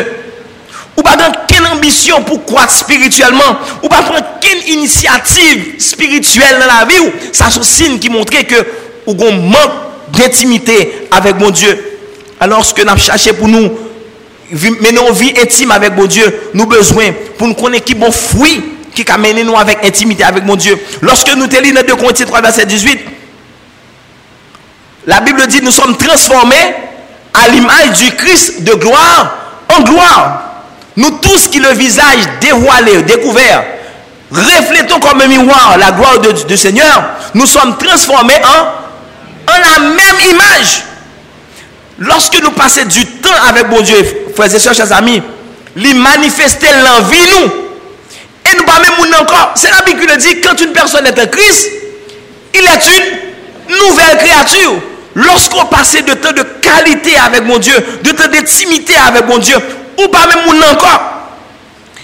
Ou 0.96 1.02
pas 1.02 1.16
aucune 1.16 1.66
ambition 1.66 2.22
pour 2.22 2.44
croître 2.44 2.72
spirituellement. 2.72 3.58
Ou 3.82 3.88
pas 3.88 4.04
aucune 4.11 4.72
initiative 4.72 5.74
spirituelle 5.78 6.58
dans 6.61 6.66
la 6.66 6.85
vie. 6.85 7.11
Ça, 7.32 7.46
c'est 7.50 7.61
un 7.61 7.62
signe 7.62 7.98
qui 7.98 8.11
montre 8.11 8.32
que 8.32 8.66
ou 9.06 9.14
manque 9.14 9.70
d'intimité 10.12 11.08
avec 11.11 11.37
mon 11.38 11.50
Dieu. 11.50 11.98
Alors, 12.38 12.64
ce 12.64 12.74
que 12.74 12.82
nous 12.82 12.96
cherché 12.98 13.32
pour 13.32 13.48
nous, 13.48 13.70
mener 14.50 14.98
une 15.08 15.14
vie 15.14 15.32
intime 15.40 15.70
avec 15.70 15.96
mon 15.96 16.06
Dieu, 16.06 16.50
nous 16.52 16.66
besoin 16.66 17.06
pour 17.38 17.48
nous 17.48 17.54
connaître 17.54 17.85
qui 17.85 17.94
bon 17.94 18.11
fruit 18.11 18.62
qui 18.94 19.05
a 19.11 19.18
mené 19.18 19.44
nous 19.44 19.57
avec 19.57 19.85
intimité 19.85 20.24
avec 20.24 20.44
mon 20.44 20.57
Dieu. 20.57 20.78
Lorsque 21.00 21.35
nous 21.35 21.46
lisons 21.46 21.74
dans 21.74 21.87
2 21.87 21.96
Corinthiens 21.96 22.26
3, 22.26 22.40
verset 22.40 22.66
18, 22.66 23.00
la 25.07 25.20
Bible 25.20 25.46
dit 25.46 25.61
nous 25.62 25.70
sommes 25.70 25.96
transformés 25.96 26.74
à 27.35 27.48
l'image 27.48 27.98
du 27.98 28.14
Christ 28.14 28.62
de 28.62 28.74
gloire 28.74 29.35
en 29.68 29.83
gloire. 29.83 30.42
Nous 30.96 31.11
tous 31.18 31.48
qui 31.48 31.59
le 31.59 31.70
visage 31.70 32.28
dévoilé, 32.40 33.02
découvert, 33.02 33.64
reflétons 34.31 35.00
comme 35.00 35.20
un 35.22 35.26
miroir 35.26 35.76
la 35.78 35.92
gloire 35.92 36.18
du 36.18 36.57
Seigneur, 36.57 37.02
nous 37.35 37.46
sommes 37.46 37.76
transformés 37.78 38.40
en, 38.44 39.52
en 39.52 39.59
la 39.59 39.78
même 39.81 40.31
image. 40.31 40.83
Lorsque 41.98 42.40
nous 42.42 42.50
passons 42.50 42.85
du 42.87 43.07
temps 43.07 43.31
avec 43.48 43.68
mon 43.68 43.81
Dieu, 43.81 43.96
frères 44.35 44.55
et 44.55 44.59
sœurs, 44.59 44.74
chers 44.74 44.92
amis, 44.92 45.22
lui 45.76 45.94
manifester 45.94 46.66
l'envie 46.85 47.31
nous. 47.31 47.62
Et 48.52 48.56
nous 48.56 48.64
pas 48.64 48.80
même 48.80 48.92
encore. 49.20 49.52
C'est 49.54 49.70
la 49.70 49.82
Bible 49.82 50.06
qui 50.06 50.16
dit, 50.18 50.40
quand 50.40 50.60
une 50.60 50.72
personne 50.72 51.06
est 51.06 51.18
en 51.18 51.26
Christ, 51.26 51.70
il 52.54 52.60
est 52.60 53.70
une 53.70 53.76
nouvelle 53.76 54.18
créature. 54.18 54.74
Lorsqu'on 55.14 55.66
passe 55.66 55.94
de 55.94 56.14
temps 56.14 56.32
de 56.32 56.42
qualité 56.42 57.16
avec 57.16 57.44
mon 57.44 57.58
Dieu, 57.58 57.74
de 58.02 58.10
temps 58.12 58.28
d'intimité 58.28 58.94
avec 58.96 59.26
mon 59.26 59.38
Dieu, 59.38 59.56
ou 59.98 60.08
pas 60.08 60.26
même 60.26 60.46
mon 60.46 60.62
encore. 60.70 61.02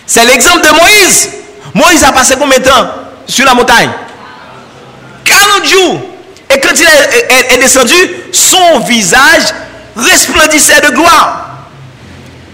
C'est 0.06 0.26
l'exemple 0.26 0.60
de 0.60 0.68
Moïse. 0.68 1.30
Moïse 1.74 2.04
a 2.04 2.12
passé 2.12 2.34
combien 2.38 2.58
de 2.58 2.64
temps 2.64 2.88
sur 3.26 3.46
la 3.46 3.54
montagne? 3.54 3.90
40 5.24 5.66
jours. 5.66 6.00
Et 6.50 6.60
quand 6.60 6.72
il 6.74 6.86
est 6.86 7.58
descendu, 7.58 7.94
son 8.32 8.80
visage 8.80 9.54
resplendissait 9.96 10.80
de 10.80 10.94
gloire. 10.94 11.44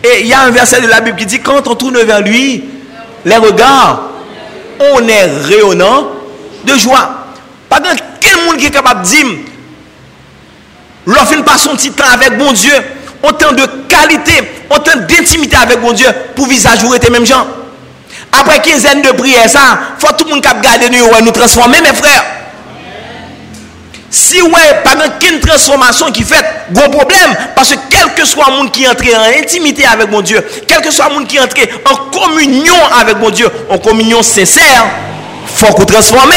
Et 0.02 0.20
il 0.22 0.26
y 0.26 0.34
a 0.34 0.40
un 0.40 0.50
verset 0.50 0.80
de 0.80 0.86
la 0.86 1.00
Bible 1.00 1.16
qui 1.16 1.26
dit, 1.26 1.40
quand 1.40 1.66
on 1.66 1.74
tourne 1.74 1.98
vers 2.02 2.20
lui, 2.20 2.64
les 3.24 3.36
regards, 3.36 4.02
on 4.80 5.08
est 5.08 5.24
rayonnant 5.46 6.08
de 6.64 6.76
joie. 6.76 7.10
Pas 7.68 7.80
quel 8.20 8.44
monde 8.44 8.56
qui 8.56 8.66
est 8.66 8.70
capable 8.70 9.02
de 9.02 9.06
dire, 9.06 9.26
Lorsqu'il 11.06 11.42
passe 11.44 11.62
son 11.62 11.76
petit 11.76 11.90
temps 11.92 12.04
avec 12.12 12.38
bon 12.38 12.52
Dieu, 12.52 12.72
autant 13.22 13.52
de 13.52 13.66
qualité, 13.88 14.32
autant 14.70 14.96
d'intimité 15.06 15.56
avec 15.56 15.80
bon 15.80 15.92
Dieu, 15.92 16.08
pour 16.34 16.46
visage 16.46 16.82
ou 16.84 16.94
être 16.94 17.10
même 17.10 17.26
gens. 17.26 17.46
Après 18.32 18.60
15 18.60 18.86
ans 18.86 19.00
de 19.04 19.12
prière, 19.12 19.48
ça, 19.48 19.78
faut 19.98 20.12
tout 20.14 20.24
le 20.24 20.30
monde 20.30 20.42
qui 20.42 20.48
garder 20.62 20.88
nous, 20.88 21.24
nous 21.24 21.30
transformer, 21.30 21.80
mes 21.80 21.94
frères. 21.94 22.24
Si 24.14 24.40
ouais, 24.40 24.80
pendant 24.84 25.08
qu'une 25.18 25.40
transformation 25.40 26.12
qui 26.12 26.22
fait, 26.22 26.44
gros 26.70 26.88
problème, 26.88 27.36
parce 27.56 27.70
que 27.70 27.80
quel 27.90 28.14
que 28.14 28.24
soit 28.24 28.46
le 28.48 28.58
monde 28.58 28.70
qui 28.70 28.86
entre 28.86 29.02
en 29.12 29.40
intimité 29.42 29.84
avec 29.84 30.08
mon 30.08 30.20
Dieu, 30.20 30.40
quel 30.68 30.80
que 30.82 30.92
soit 30.92 31.08
le 31.08 31.14
monde 31.14 31.26
qui 31.26 31.40
entre 31.40 31.56
en 31.84 31.96
communion 32.16 32.76
avec 32.96 33.18
mon 33.18 33.30
Dieu, 33.30 33.48
en 33.68 33.76
communion 33.76 34.22
sincère, 34.22 34.86
faut 35.46 35.66
qu'on 35.72 35.84
transforme. 35.84 36.30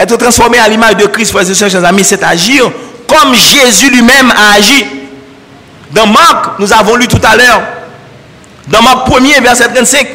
Être 0.00 0.16
transformé 0.16 0.58
à 0.58 0.68
l'image 0.68 0.96
de 0.96 1.04
Christ, 1.04 1.32
frères 1.32 1.50
et 1.50 1.54
sœurs, 1.54 1.68
chers 1.68 1.84
amis, 1.84 2.04
c'est 2.04 2.22
agir 2.22 2.72
comme 3.06 3.34
Jésus 3.34 3.90
lui-même 3.90 4.30
a 4.30 4.54
agi. 4.54 4.86
Dans 5.90 6.06
Marc, 6.06 6.58
nous 6.58 6.72
avons 6.72 6.96
lu 6.96 7.06
tout 7.08 7.20
à 7.22 7.36
l'heure, 7.36 7.60
dans 8.68 8.80
Marc 8.80 9.06
1er, 9.06 9.42
verset 9.42 9.68
35, 9.68 10.08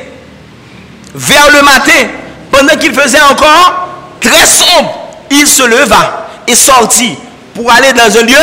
vers 1.13 1.52
le 1.52 1.62
matin, 1.62 2.08
pendant 2.50 2.76
qu'il 2.76 2.91
faisait 2.91 3.22
encore 3.22 3.87
très 4.21 4.45
sombre, 4.45 5.08
il 5.32 5.47
se 5.47 5.63
leva 5.63 6.27
et 6.47 6.56
sortit 6.56 7.17
pour 7.53 7.71
aller 7.71 7.93
dans 7.93 8.17
un 8.17 8.23
lieu 8.23 8.36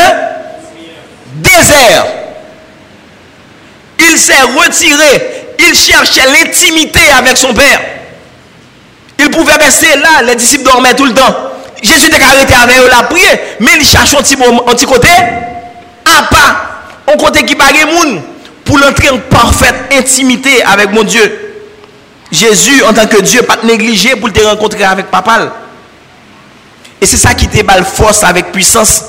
désert. 1.37 2.07
Il 3.99 4.19
s'est 4.19 4.43
retiré, 4.43 5.55
il 5.59 5.75
cherchait 5.75 6.27
l'intimité 6.27 7.01
avec 7.17 7.37
son 7.37 7.55
Père. 7.55 7.81
Il 9.19 9.31
pouvait 9.31 9.55
rester 9.55 9.97
là, 9.97 10.23
les 10.25 10.35
disciples 10.35 10.65
dormaient 10.65 10.95
tout 10.95 11.07
le 11.07 11.15
temps. 11.15 11.35
Jésus 11.83 12.07
était 12.07 12.23
arrêté 12.23 12.55
avec 12.55 12.77
eux 12.79 12.89
la 12.91 13.05
prière, 13.05 13.39
mais 13.61 13.73
il 13.79 13.87
cherchait 13.87 14.17
un 14.17 14.23
petit, 14.23 14.35
un 14.35 14.87
côté, 14.87 15.09
à 15.09 16.23
pas, 16.25 17.13
un 17.13 17.17
côté 17.17 17.45
qui 17.45 17.55
paraît 17.55 17.85
moun, 17.87 18.23
pour 18.65 18.79
l'entrer 18.79 19.11
en 19.11 19.19
parfaite 19.19 19.75
intimité 19.93 20.63
avec 20.65 20.93
mon 20.93 21.05
Dieu. 21.05 21.41
Jésus, 22.33 22.83
en 22.83 22.93
tant 22.93 23.07
que 23.07 23.21
Dieu, 23.21 23.43
pas 23.43 23.59
négligé 23.63 24.17
pour 24.17 24.33
te 24.33 24.43
rencontrer 24.43 24.85
avec 24.85 25.11
papa. 25.11 25.53
Et 27.01 27.07
c'est 27.07 27.17
ça 27.17 27.35
qui 27.35 27.49
te 27.49 27.63
balle 27.63 27.85
force 27.85 28.25
avec 28.25 28.53
puissance. 28.53 29.05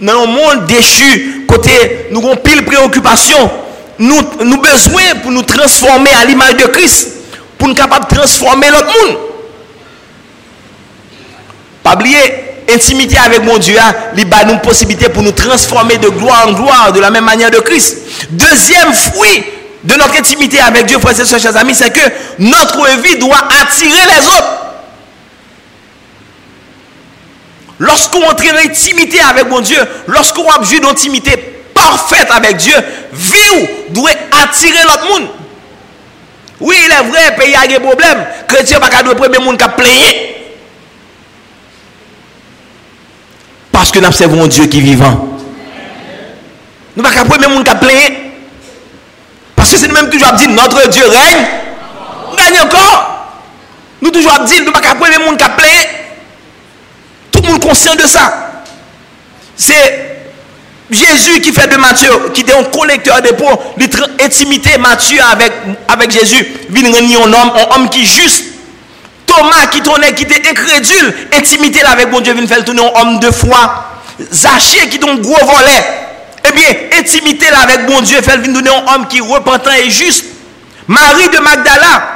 Dans 0.00 0.22
un 0.22 0.26
monde 0.26 0.66
déchu, 0.66 1.44
côté, 1.46 2.08
nous 2.10 2.20
avons 2.20 2.36
pile 2.36 2.64
préoccupation. 2.64 3.50
Nous, 3.98 4.20
nous 4.44 4.58
besoin 4.58 5.02
pour 5.22 5.30
nous 5.30 5.42
transformer 5.42 6.10
à 6.20 6.24
l'image 6.24 6.56
de 6.56 6.66
Christ. 6.66 7.08
Pour 7.58 7.68
nous 7.68 7.74
capables 7.74 8.06
de 8.10 8.16
transformer 8.16 8.68
l'autre 8.70 8.86
monde. 8.86 9.18
Pas 11.82 11.94
oublier, 11.94 12.18
intimité 12.72 13.16
avec 13.18 13.44
mon 13.44 13.58
Dieu, 13.58 13.76
il 14.16 14.34
a 14.34 14.42
une 14.50 14.60
possibilité 14.60 15.08
pour 15.08 15.22
nous 15.22 15.32
transformer 15.32 15.98
de 15.98 16.08
gloire 16.08 16.48
en 16.48 16.52
gloire 16.52 16.92
de 16.92 17.00
la 17.00 17.10
même 17.10 17.24
manière 17.24 17.50
de 17.50 17.58
Christ. 17.58 17.98
Deuxième 18.30 18.92
fruit 18.92 19.44
de 19.84 19.94
notre 19.94 20.16
intimité 20.16 20.60
avec 20.60 20.86
Dieu, 20.86 20.98
frères 20.98 21.18
et 21.18 21.24
sœurs, 21.24 21.40
chers 21.40 21.56
amis, 21.56 21.74
c'est 21.74 21.90
que 21.90 22.00
notre 22.38 22.86
vie 23.02 23.16
doit 23.16 23.48
attirer 23.60 23.90
les 23.90 24.26
autres. 24.26 24.61
Lorsqu'on 27.82 28.22
entre 28.22 28.44
en 28.44 28.64
intimité 28.64 29.18
avec 29.20 29.48
mon 29.48 29.60
Dieu, 29.60 29.76
lorsqu'on 30.06 30.48
a 30.48 30.58
besoin 30.58 30.78
d'intimité 30.78 31.36
parfaite 31.74 32.28
avec 32.30 32.56
Dieu, 32.56 32.76
vie 33.12 33.66
doit 33.88 34.10
attirer 34.40 34.84
l'autre 34.84 35.08
monde. 35.08 35.28
Oui, 36.60 36.76
il 36.78 36.92
est 36.92 37.10
vrai, 37.10 37.34
pays 37.36 37.56
a 37.56 37.66
des 37.66 37.80
problèmes. 37.80 38.24
Chrétien 38.46 38.78
pas 38.78 38.88
le 39.02 39.16
premier 39.16 39.40
monde 39.40 39.58
qui 39.58 39.64
a 39.64 39.68
plaigné. 39.68 40.52
Parce 43.72 43.90
que 43.90 43.98
nous 43.98 44.06
observons 44.06 44.44
un 44.44 44.46
Dieu 44.46 44.66
qui 44.66 44.78
est 44.78 44.82
vivant. 44.82 45.40
Nous 46.94 47.02
pas 47.02 47.10
le 47.10 47.28
premier 47.28 47.48
monde 47.48 47.64
qui 47.64 47.70
a 47.70 47.74
plaigné. 47.74 48.32
Parce 49.56 49.72
que 49.72 49.76
c'est 49.76 49.88
nous-mêmes 49.88 50.08
toujours 50.08 50.34
dit 50.34 50.46
notre 50.46 50.88
Dieu 50.88 51.04
règne. 51.04 51.46
Gagne 52.38 52.60
encore. 52.60 53.26
Nous 54.00 54.10
toujours 54.10 54.38
dit 54.46 54.62
nous 54.64 54.70
pas 54.70 54.80
le 54.80 55.00
premier 55.00 55.18
monde 55.18 55.36
qui 55.36 55.42
a 55.42 55.48
plaigné 55.48 56.01
le 57.50 57.58
conscient 57.58 57.94
de 57.94 58.06
ça. 58.06 58.52
C'est 59.56 60.12
Jésus 60.90 61.40
qui 61.40 61.52
fait 61.52 61.68
de 61.68 61.76
Matthieu, 61.76 62.10
qui 62.34 62.42
était 62.42 62.52
un 62.52 62.64
collecteur 62.64 63.22
de 63.22 63.30
pots, 63.30 63.60
intimité 64.20 64.76
Matthieu 64.78 65.18
avec, 65.30 65.52
avec 65.88 66.10
Jésus, 66.10 66.46
vient 66.68 66.90
un 66.90 67.32
homme, 67.32 67.52
un 67.56 67.74
homme 67.74 67.88
qui 67.88 68.02
est 68.02 68.04
juste. 68.04 68.44
Thomas 69.26 69.66
qui 69.70 69.80
tournait, 69.80 70.12
qui 70.14 70.24
était 70.24 70.46
incrédule, 70.48 71.14
intimité 71.32 71.82
avec 71.82 72.10
bon 72.10 72.20
Dieu, 72.20 72.34
vient 72.34 72.46
faire 72.46 72.64
tourner 72.64 72.82
un 72.82 73.00
homme 73.00 73.20
de 73.20 73.30
foi. 73.30 73.88
Zaché 74.30 74.88
qui 74.88 74.98
est 74.98 75.08
un 75.08 75.14
gros 75.14 75.46
volet. 75.46 75.84
Eh 76.46 76.52
bien, 76.52 76.98
intimité 76.98 77.46
avec 77.48 77.86
bon 77.86 78.00
Dieu, 78.02 78.20
fait 78.20 78.36
venir 78.36 78.52
donner 78.52 78.70
un 78.70 78.94
homme 78.94 79.06
qui 79.08 79.18
est 79.18 79.20
repentant 79.20 79.70
et 79.72 79.88
juste. 79.88 80.24
Marie 80.86 81.28
de 81.28 81.38
Magdala, 81.38 82.08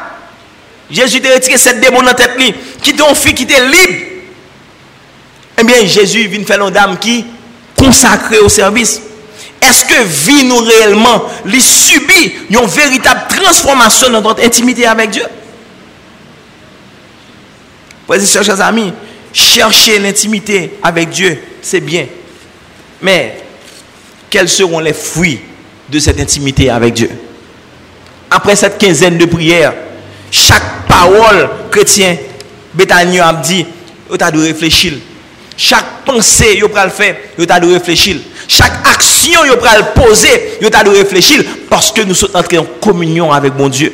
Jésus 0.91 1.23
a 1.25 1.35
retiré 1.35 1.57
cette 1.57 1.81
démon 1.81 2.03
dans 2.03 2.13
tête, 2.13 2.37
qui 2.83 2.91
était 2.91 3.09
une 3.09 3.15
fille 3.15 3.35
qui 3.35 3.45
était 3.45 3.65
libre 3.65 4.16
eh 5.59 5.65
bien, 5.65 5.87
Jésus 5.87 6.29
vient 6.29 6.45
faire 6.45 6.67
une 6.67 6.73
dame 6.73 6.99
qui 6.99 7.25
consacrée 7.77 8.39
au 8.39 8.49
service. 8.49 9.01
Est-ce 9.61 9.85
que 9.85 10.05
vie 10.05 10.45
nous 10.45 10.59
réellement, 10.59 11.25
les 11.45 11.61
subit 11.61 12.33
une 12.51 12.67
véritable 12.67 13.23
transformation 13.29 14.11
dans 14.11 14.21
notre 14.21 14.45
intimité 14.45 14.87
avec 14.87 15.11
Dieu? 15.11 15.25
Et 18.15 18.27
chers 18.27 18.61
amis, 18.61 18.93
chercher 19.33 19.99
l'intimité 19.99 20.75
avec 20.83 21.09
Dieu, 21.11 21.39
c'est 21.63 21.81
bien. 21.81 22.07
Mais 23.03 23.43
quels 24.31 24.49
seront 24.49 24.79
les 24.79 24.93
fruits 24.93 25.41
de 25.89 25.99
cette 25.99 26.21
intimité 26.21 26.71
avec 26.71 26.95
Dieu? 26.95 27.11
Après 28.31 28.55
cette 28.57 28.79
quinzaine 28.79 29.19
de 29.19 29.25
prières, 29.25 29.75
chaque 30.31 30.87
parole 30.87 31.49
chrétien, 31.71 32.17
Bethany 32.75 33.19
a 33.21 33.33
dit, 33.33 33.65
tu 34.11 34.25
as 34.25 34.31
de 34.31 34.41
réfléchir 34.41 34.93
chaque 35.57 36.05
pensée, 36.05 36.61
vous 36.61 36.69
le 36.69 36.91
faire, 36.91 37.17
vous 37.39 37.47
avez 37.49 37.73
réfléchir. 37.73 38.17
Chaque 38.47 38.87
action, 38.87 39.41
vous 39.43 39.55
le 39.55 39.93
poser, 39.95 40.59
vous 40.61 40.69
avez 40.73 40.99
réfléchir 40.99 41.43
parce 41.71 41.91
que 41.91 42.03
nous 42.03 42.15
sommes 42.15 42.31
entrés 42.35 42.59
en 42.59 42.67
communion 42.81 43.33
avec 43.33 43.55
mon 43.57 43.69
Dieu. 43.69 43.93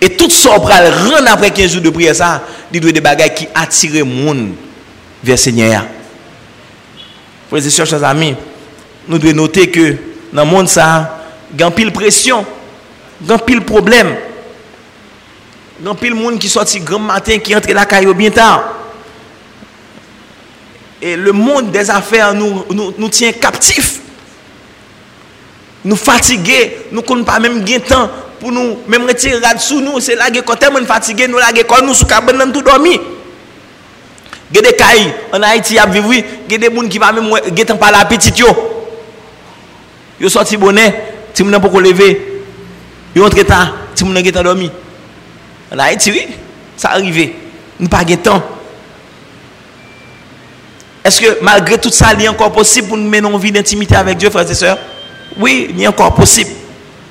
Et 0.00 0.14
tout 0.14 0.30
ça, 0.30 0.50
on 0.56 0.60
rendre 0.60 1.28
après 1.30 1.50
15 1.50 1.72
jours 1.72 1.82
de 1.82 1.90
prière, 1.90 2.14
ça, 2.14 2.42
il 2.72 2.80
doit 2.80 2.92
des 2.92 3.00
bagages 3.00 3.34
qui 3.34 3.48
attirent 3.54 3.94
le 3.94 4.04
monde 4.04 4.50
vers 5.24 5.32
le 5.32 5.36
Seigneur. 5.36 5.86
Frères 7.48 7.66
et 7.66 7.70
chers 7.70 8.04
amis, 8.04 8.34
nous 9.08 9.18
devons 9.18 9.34
noter 9.36 9.70
que 9.70 9.96
dans 10.32 10.44
le 10.44 10.50
monde, 10.50 10.68
ça, 10.68 11.24
il 11.54 11.60
y 11.60 11.62
a 11.62 11.70
pile 11.70 11.92
pression, 11.92 12.44
il 13.22 13.28
y 13.28 13.32
a 13.32 13.38
problème. 13.38 14.14
Il 15.80 15.86
y 15.86 15.88
a 15.88 15.94
pile 15.94 16.14
monde 16.14 16.38
qui 16.38 16.48
sortit 16.48 16.80
grand 16.80 16.98
matin, 16.98 17.38
qui 17.38 17.56
entre 17.56 17.72
la 17.72 17.86
caillou 17.86 18.12
bien 18.12 18.30
tard. 18.30 18.85
Et 21.02 21.16
le 21.16 21.32
monde 21.32 21.70
des 21.70 21.90
affaires 21.90 22.34
nous, 22.34 22.64
nous, 22.70 23.08
tient 23.08 23.32
captifs. 23.32 24.00
Nous 25.84 25.96
fatigués, 25.96 26.78
nous 26.90 27.02
ne 27.02 27.22
pas 27.22 27.38
même 27.38 27.62
gain 27.62 27.78
temps 27.78 28.10
pour 28.40 28.50
nous, 28.50 28.78
même 28.88 29.06
retirer 29.06 29.40
sous 29.58 29.80
nous, 29.80 30.00
c'est 30.00 30.16
là 30.16 30.30
que 30.30 30.40
quand 30.40 30.56
on 30.70 30.84
fatigué, 30.84 31.28
nous 31.28 31.38
là 31.38 31.52
quand 31.68 31.82
nous 31.84 31.94
sous 31.94 32.06
cabane 32.06 32.38
nous 32.44 32.52
tout 32.52 32.62
dormi. 32.62 32.98
Il 34.50 34.56
y 34.56 34.58
a 34.58 34.62
des 34.62 34.76
cas 34.76 34.86
en 35.32 35.42
Haïti 35.42 35.78
à 35.78 35.86
vivre, 35.86 36.12
il 36.12 36.52
y 36.52 36.54
a 36.54 36.58
des 36.58 36.74
gens 36.74 36.88
qui 36.88 36.98
va 36.98 37.12
même 37.12 37.30
pas 37.78 37.90
la 37.90 38.04
petite. 38.04 38.42
Yo 40.18 40.28
sorti 40.28 40.56
bonnet, 40.56 41.14
ti 41.34 41.44
moun 41.44 41.60
pas 41.60 41.80
lever. 41.80 42.42
Yo 43.14 43.24
entre 43.24 43.44
ta, 43.44 43.72
ti 43.94 44.04
moun 44.04 44.16
getan 44.24 44.42
dormi. 44.42 44.70
En 45.70 45.78
Haïti 45.78 46.10
oui, 46.10 46.26
ça 46.76 46.90
arrive. 46.90 47.32
Nous 47.78 47.88
pas 47.88 48.04
temps. 48.04 48.42
Est-ce 51.06 51.20
que 51.20 51.38
malgré 51.40 51.78
tout 51.78 51.92
ça, 51.92 52.08
il 52.18 52.24
est 52.24 52.28
encore 52.28 52.50
possible 52.50 52.88
pour 52.88 52.96
nous 52.96 53.08
mener 53.08 53.28
une 53.28 53.38
vie 53.38 53.52
d'intimité 53.52 53.94
avec 53.94 54.18
Dieu, 54.18 54.28
frères 54.28 54.50
et 54.50 54.54
sœurs? 54.54 54.76
Oui, 55.38 55.68
il 55.70 55.80
est 55.80 55.86
encore 55.86 56.12
possible. 56.16 56.50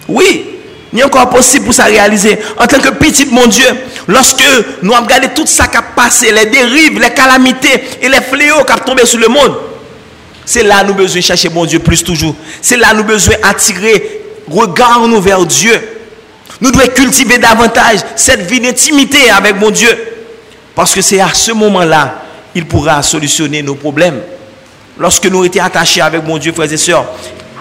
Oui, 0.09 0.47
il 0.91 0.99
est 0.99 1.03
encore 1.03 1.29
possible 1.29 1.63
pour 1.63 1.73
ça 1.73 1.85
réaliser. 1.85 2.37
En 2.59 2.67
tant 2.67 2.79
que 2.79 2.89
petit 2.89 3.25
mon 3.27 3.47
Dieu, 3.47 3.65
lorsque 4.09 4.43
nous 4.81 4.91
avons 4.93 5.05
regardé 5.05 5.29
tout 5.29 5.47
ça 5.47 5.67
qui 5.67 5.77
a 5.77 5.81
passé, 5.81 6.29
les 6.33 6.47
dérives, 6.47 6.99
les 6.99 7.11
calamités 7.11 7.85
et 8.01 8.09
les 8.09 8.19
fléaux 8.19 8.65
qui 8.65 8.73
ont 8.73 8.85
tombé 8.85 9.05
sur 9.05 9.17
le 9.17 9.29
monde, 9.29 9.55
c'est 10.43 10.63
là 10.63 10.83
nous 10.83 10.93
besoin 10.93 11.21
chercher 11.21 11.47
mon 11.47 11.65
Dieu 11.65 11.79
plus 11.79 12.03
toujours. 12.03 12.35
C'est 12.61 12.75
là 12.75 12.93
nous 12.93 13.05
besoin 13.05 13.35
attirer 13.43 14.23
regard 14.49 15.07
nous 15.07 15.21
vers 15.21 15.45
Dieu. 15.45 15.79
Nous 16.59 16.69
devons 16.69 16.87
cultiver 16.87 17.37
davantage 17.37 17.99
cette 18.17 18.41
vie 18.41 18.59
d'intimité 18.59 19.29
avec 19.31 19.55
mon 19.55 19.71
Dieu. 19.71 19.97
Parce 20.75 20.93
que 20.93 20.99
c'est 21.01 21.21
à 21.21 21.33
ce 21.33 21.53
moment-là 21.53 22.24
il 22.55 22.65
pourra 22.65 23.03
solutionner 23.03 23.61
nos 23.61 23.75
problèmes. 23.75 24.21
Lorsque 24.97 25.25
nous 25.25 25.43
étions 25.43 25.63
attachés 25.63 26.01
avec 26.01 26.25
mon 26.25 26.37
Dieu, 26.37 26.53
frères 26.53 26.71
et 26.71 26.77
sœurs, 26.77 27.05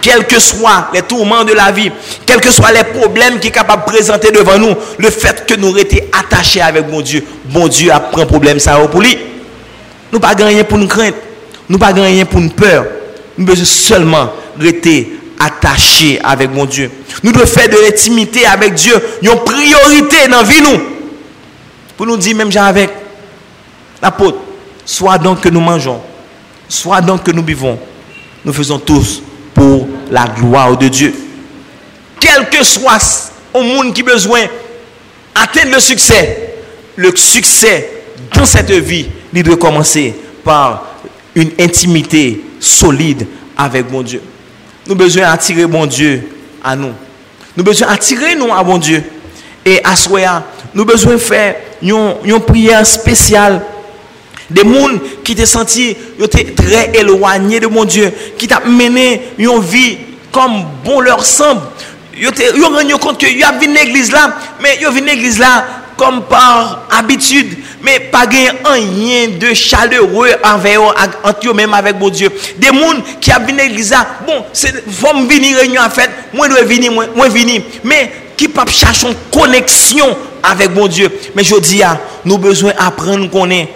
quels 0.01 0.27
que 0.27 0.39
soient 0.39 0.91
les 0.95 1.03
tourments 1.03 1.45
de 1.45 1.53
la 1.53 1.73
vie, 1.73 1.91
quels 2.25 2.41
que 2.41 2.53
soient 2.53 2.73
les 2.73 2.85
problèmes 2.85 3.41
qui 3.41 3.49
sont 3.49 3.55
capables 3.55 3.85
de 3.85 3.91
présenter 3.93 4.31
devant 4.31 4.59
nous, 4.59 4.75
le 4.99 5.11
fait 5.11 5.45
que 5.47 5.55
nous 5.55 5.77
étions 5.77 5.99
attachés 6.13 6.61
avec 6.61 6.89
mon 6.89 7.01
Dieu, 7.01 7.25
bon 7.47 7.67
Dieu 7.67 7.91
a 7.91 7.99
pris 7.99 8.23
un 8.23 8.27
problème 8.27 8.61
ça 8.61 8.77
pour 8.87 9.01
lui. 9.01 9.19
Nous 10.13 10.21
pas 10.21 10.35
rien 10.39 10.63
pour 10.63 10.79
nous 10.79 10.87
craindre, 10.87 11.17
nous 11.69 11.79
pas 11.79 11.89
rien 11.93 12.25
pour 12.25 12.41
nous 12.41 12.51
peur. 12.51 12.87
Nous 13.37 13.45
devons 13.47 13.65
seulement 13.65 14.33
rester 14.61 15.19
attachés 15.41 16.21
avec 16.23 16.53
mon 16.53 16.67
Dieu. 16.67 16.89
Nous 17.25 17.33
devons 17.33 17.47
faire 17.47 17.69
de 17.69 17.77
l'intimité 17.85 18.47
avec 18.47 18.75
Dieu 18.75 18.95
une 19.23 19.37
priorité 19.45 20.29
dans 20.31 20.37
la 20.37 20.43
vie 20.45 20.61
nous. 20.63 20.81
Pour 21.97 22.07
nous 22.07 22.17
dire 22.17 22.37
même 22.37 22.53
j'ai 22.53 22.61
avec 22.61 22.91
l'apôtre 24.01 24.39
soit 24.85 25.18
donc 25.18 25.40
que 25.40 25.49
nous 25.49 25.61
mangeons, 25.61 26.01
soit 26.68 27.01
donc 27.01 27.23
que 27.23 27.31
nous 27.31 27.42
buvons, 27.42 27.79
nous 28.44 28.53
faisons 28.53 28.79
tous 28.79 29.23
pour 29.55 29.87
la 30.11 30.27
gloire 30.27 30.77
de 30.77 30.88
Dieu. 30.88 31.14
Quel 32.20 32.49
que 32.49 32.64
soit 32.64 33.33
au 33.53 33.62
monde 33.62 33.94
qui 33.94 34.03
besoin 34.03 34.40
d'atteindre 35.35 35.75
le 35.75 35.81
succès, 35.81 36.55
le 36.97 37.14
succès 37.16 37.90
dans 38.35 38.44
cette 38.44 38.70
vie, 38.70 39.07
il 39.33 39.42
doit 39.42 39.57
commencer 39.57 40.14
par 40.42 40.85
une 41.35 41.51
intimité 41.59 42.40
solide 42.61 43.27
avec 43.57 43.90
mon 43.90 44.03
Dieu. 44.03 44.23
Nous 44.87 44.94
besoin 44.94 45.23
d'attirer 45.25 45.66
mon 45.66 45.87
Dieu 45.87 46.29
à 46.62 46.77
nous. 46.77 46.92
Nous 47.57 47.64
besoin 47.64 47.88
d'attirer 47.88 48.35
nous 48.35 48.53
à 48.53 48.62
mon 48.62 48.79
Dieu. 48.79 49.03
Et 49.64 49.81
à 49.83 49.94
moment 50.09 50.42
nous 50.75 50.85
besoin 50.85 51.16
faire 51.18 51.57
une 51.81 52.40
prière 52.40 52.85
spéciale 52.87 53.62
des 54.51 54.63
gens 54.63 54.89
qui 55.23 55.35
te 55.35 55.45
senti 55.45 55.97
très 56.57 56.91
éloignés 56.95 57.61
de 57.61 57.67
mon 57.67 57.85
Dieu, 57.85 58.13
qui 58.39 58.47
t'a 58.47 58.61
mené 58.61 59.23
une 59.39 59.61
vie 59.61 59.99
comme 60.33 60.65
bon 60.85 61.01
leur 61.01 61.25
semble. 61.25 61.63
Ils 62.17 62.29
ont 62.29 62.75
rendu 62.75 62.95
compte 62.97 63.19
que 63.19 63.27
y 63.27 63.43
a 63.43 63.53
une 63.63 63.77
église 63.77 64.13
là, 64.13 64.37
mais 64.61 64.79
ils 64.81 64.87
ont 64.87 64.93
une 64.93 65.09
église 65.09 65.39
là 65.39 65.65
comme 65.97 66.23
par 66.25 66.87
habitude, 66.91 67.57
mais 67.83 68.01
pas 68.01 68.25
rien 68.25 69.29
de 69.39 69.55
chaleureux 69.55 70.31
envers 70.43 70.81
eux 71.45 71.53
même 71.53 71.73
avec 71.73 71.99
mon 71.99 72.09
Dieu. 72.09 72.31
Des 72.57 72.69
gens 72.69 73.01
qui 73.21 73.31
ont 73.33 73.49
une 73.49 73.61
église 73.61 73.91
là, 73.91 74.07
bon, 74.27 74.45
c'est 74.53 74.73
faut 74.91 75.15
venir 75.27 75.57
réunion 75.59 75.83
en 75.83 75.91
fait, 75.91 76.11
moi 76.33 76.49
je 76.51 76.65
venir, 76.65 76.93
moi 76.93 77.29
venir, 77.29 77.63
mais 77.85 78.11
qui 78.37 78.49
pas 78.49 78.67
chercher 78.67 79.09
une 79.09 79.15
connexion 79.33 80.17
avec 80.43 80.75
mon 80.75 80.89
Dieu. 80.89 81.09
Mais 81.35 81.45
je 81.45 81.57
dis, 81.57 81.83
nous 82.25 82.39
besoin 82.39 82.73
d'apprendre 82.73 83.31
qu'on 83.31 83.51
est 83.51 83.69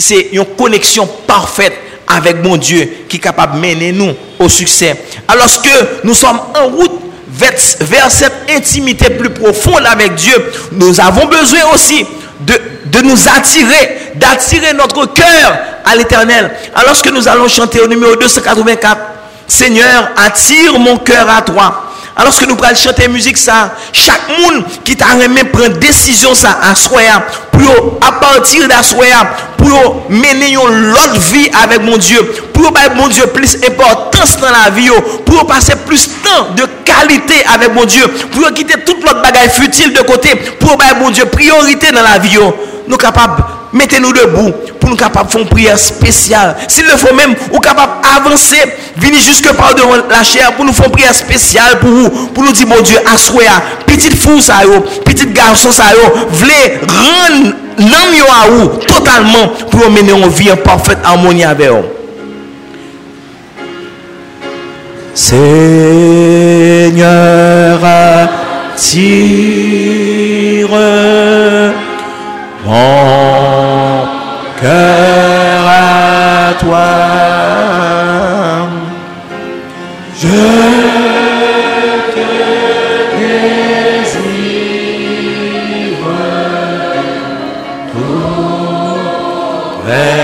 c'est 0.00 0.28
une 0.32 0.44
connexion 0.44 1.08
parfaite 1.26 1.74
avec 2.06 2.42
mon 2.42 2.56
Dieu 2.56 2.88
qui 3.08 3.16
est 3.16 3.20
capable 3.20 3.56
de 3.56 3.66
mener 3.66 3.92
nous 3.92 4.12
au 4.38 4.48
succès. 4.48 4.96
Alors 5.28 5.62
que 5.62 6.04
nous 6.04 6.14
sommes 6.14 6.40
en 6.58 6.66
route 6.68 7.00
vers, 7.28 8.10
cette 8.10 8.50
intimité 8.50 9.10
plus 9.10 9.30
profonde 9.30 9.86
avec 9.86 10.14
Dieu, 10.16 10.34
nous 10.72 11.00
avons 11.00 11.26
besoin 11.26 11.60
aussi 11.72 12.04
de, 12.40 12.54
de 12.86 13.00
nous 13.02 13.28
attirer, 13.28 14.12
d'attirer 14.16 14.72
notre 14.74 15.06
cœur 15.06 15.58
à 15.84 15.94
l'éternel. 15.94 16.50
Alors 16.74 17.00
que 17.00 17.10
nous 17.10 17.28
allons 17.28 17.48
chanter 17.48 17.80
au 17.80 17.86
numéro 17.86 18.16
284, 18.16 18.98
Seigneur, 19.46 20.10
attire 20.16 20.78
mon 20.78 20.96
cœur 20.98 21.28
à 21.28 21.42
toi. 21.42 21.89
Alors 22.20 22.38
que 22.38 22.44
nous 22.44 22.56
allons 22.62 22.76
chanter 22.76 23.08
musique 23.08 23.38
ça, 23.38 23.74
chaque 23.94 24.28
monde 24.28 24.64
qui 24.84 24.94
t'a 24.94 25.06
remis 25.06 25.42
prendre 25.44 25.78
décision 25.78 26.34
ça 26.34 26.58
à 26.70 26.74
soi 26.74 27.00
pour 27.50 27.98
à 28.06 28.12
partir 28.12 28.68
d'assoir 28.68 29.54
pour 29.56 30.06
mener 30.10 30.52
une 30.52 30.92
autre 30.92 31.18
vie 31.32 31.48
avec 31.62 31.82
mon 31.82 31.96
Dieu, 31.96 32.20
pour 32.52 32.72
mon 32.94 33.08
Dieu 33.08 33.26
plus 33.28 33.56
importance 33.56 34.36
dans 34.38 34.50
la 34.50 34.68
vie, 34.70 34.90
pour 35.24 35.46
passer 35.46 35.74
plus 35.86 36.08
de 36.08 36.28
temps 36.28 36.54
de 36.56 36.66
qualité 36.84 37.42
avec 37.54 37.72
mon 37.74 37.84
Dieu, 37.84 38.06
pour 38.32 38.52
quitter 38.52 38.80
toute 38.84 39.02
l'autre 39.02 39.22
bagaille 39.22 39.48
futile 39.48 39.94
de 39.94 40.02
côté, 40.02 40.34
pour 40.58 40.76
mon 40.98 41.10
Dieu 41.10 41.24
priorité 41.24 41.90
dans 41.90 42.02
la 42.02 42.18
vie. 42.18 42.38
Nous 42.90 42.96
capables 42.96 43.44
mettez-nous 43.72 44.12
debout 44.12 44.50
pour 44.80 44.90
nous 44.90 44.96
capables 44.96 45.30
faire 45.30 45.42
une 45.42 45.48
prière 45.48 45.78
spéciale. 45.78 46.56
S'il 46.66 46.84
le 46.86 46.96
faut 46.96 47.14
même, 47.14 47.36
ou 47.52 47.60
capable 47.60 47.92
d'avancer, 48.02 48.56
venir 48.96 49.20
jusque 49.20 49.52
par 49.52 49.76
devant 49.76 49.94
la 50.10 50.24
chair 50.24 50.52
pour 50.56 50.64
nous 50.64 50.72
faire 50.72 50.86
une 50.86 50.92
prière 50.92 51.14
spéciale 51.14 51.78
pour 51.78 51.88
vous, 51.88 52.10
pour 52.34 52.42
nous 52.42 52.50
dire, 52.50 52.66
mon 52.66 52.80
Dieu, 52.80 52.98
assoya, 53.14 53.62
petite 53.86 54.16
fou 54.16 54.40
ça 54.40 54.54
petit 55.04 55.24
garçon 55.28 55.70
ça 55.70 55.84
voulez 56.32 56.80
rendre 56.88 57.54
l'homme 57.78 58.24
à 58.28 58.48
vous 58.50 58.66
totalement 58.78 59.52
pour 59.70 59.88
mener 59.88 60.10
une 60.10 60.28
vie 60.28 60.50
en 60.50 60.56
parfaite 60.56 60.98
harmonie 61.04 61.44
avec 61.44 61.70
vous. 61.70 61.84
Seigneur, 65.14 65.38
attire 68.74 69.50
mon 72.64 74.06
cœur 74.60 75.66
à 75.66 76.54
toi. 76.60 76.88
Je 80.20 80.70
Je 89.82 89.86
vais 89.86 90.19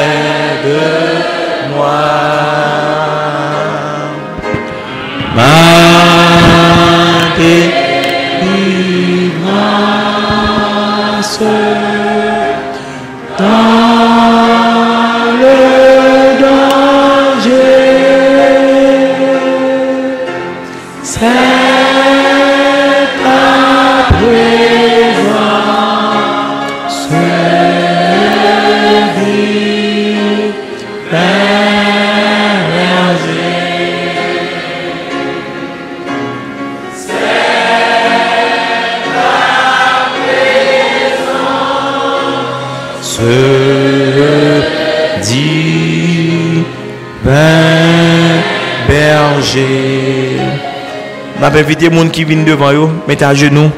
inviter 51.66 51.88
les 51.88 51.96
gens 51.96 52.08
qui 52.08 52.22
viennent 52.24 52.44
devant 52.44 52.72
vous, 52.72 52.88
mettez 53.08 53.24
à 53.24 53.34
genoux 53.34 53.70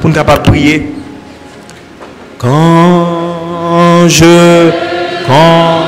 pour 0.00 0.08
nous 0.08 0.14
capable 0.14 0.44
prier. 0.44 0.94
Quand 2.38 4.08
je 4.08 4.70
quand 5.26 5.83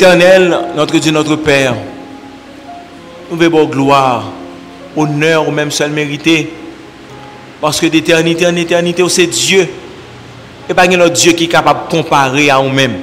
Éternel, 0.00 0.58
notre 0.76 0.96
Dieu, 0.96 1.12
notre 1.12 1.36
Père, 1.36 1.74
nous 3.30 3.36
voulons 3.36 3.66
gloire, 3.66 4.24
honneur 4.96 5.46
ou 5.46 5.50
même 5.50 5.70
seul 5.70 5.90
mérité. 5.90 6.54
Parce 7.60 7.78
que 7.78 7.84
d'éternité 7.84 8.46
en 8.46 8.56
éternité, 8.56 9.06
c'est 9.10 9.26
Dieu. 9.26 9.68
Et 10.70 10.72
pas 10.72 10.86
notre 10.86 11.12
Dieu 11.12 11.32
qui 11.32 11.44
est 11.44 11.48
capable 11.48 11.80
de 11.86 11.90
comparer 11.90 12.48
à 12.48 12.62
nous-mêmes. 12.62 12.98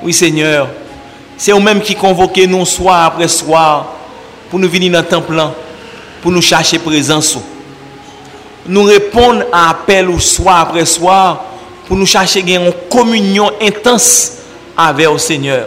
Oui, 0.00 0.12
Seigneur. 0.12 0.68
C'est 1.36 1.50
nous-mêmes 1.50 1.80
qui 1.80 1.96
convoquons 1.96 2.46
nous 2.46 2.64
soir 2.64 3.06
après 3.06 3.26
soir 3.26 3.94
pour 4.50 4.60
nous 4.60 4.68
venir 4.68 4.92
dans 4.92 5.00
le 5.00 5.06
temple, 5.06 5.42
pour 6.22 6.30
nous 6.30 6.40
chercher 6.40 6.78
présence. 6.78 7.36
Nous 8.64 8.84
répondons 8.84 9.44
à 9.52 9.70
appel 9.70 10.08
au 10.08 10.20
soir 10.20 10.60
après 10.60 10.86
soir 10.86 11.46
pour 11.88 11.96
nous 11.96 12.06
chercher 12.06 12.42
une 12.42 12.72
communion 12.88 13.50
intense 13.60 14.37
avec 14.78 15.10
le 15.10 15.18
Seigneur. 15.18 15.66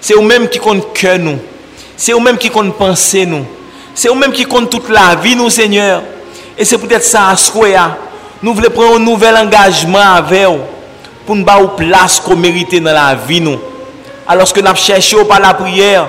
C'est 0.00 0.14
vous-même 0.14 0.48
qui 0.48 0.58
compte 0.58 0.94
cœur 0.94 1.18
nous. 1.18 1.38
C'est 1.96 2.12
vous-même 2.12 2.38
qui 2.38 2.48
compte 2.48 2.74
penser 2.74 3.26
nous. 3.26 3.44
C'est 3.94 4.08
vous-même 4.08 4.32
qui 4.32 4.44
compte 4.44 4.70
toute 4.70 4.88
la 4.88 5.14
vie 5.16 5.36
nous, 5.36 5.50
Seigneur. 5.50 6.02
Et 6.56 6.64
c'est 6.64 6.78
peut-être 6.78 7.04
ça 7.04 7.28
à 7.28 7.36
ce 7.36 7.50
Nous 8.42 8.54
voulons 8.54 8.70
prendre 8.70 8.96
un 8.96 8.98
nouvel 8.98 9.36
engagement 9.36 10.14
avec 10.16 10.46
vous 10.46 10.60
pour 11.26 11.36
nous 11.36 11.44
donner 11.44 11.68
place 11.76 12.18
qu'on 12.18 12.36
mérite 12.36 12.82
dans 12.82 12.92
la 12.92 13.14
vie 13.14 13.40
nous. 13.40 13.58
Alors 14.26 14.50
que 14.50 14.60
nous 14.60 14.74
cherchons 14.74 15.24
par 15.26 15.40
la 15.40 15.52
prière, 15.52 16.08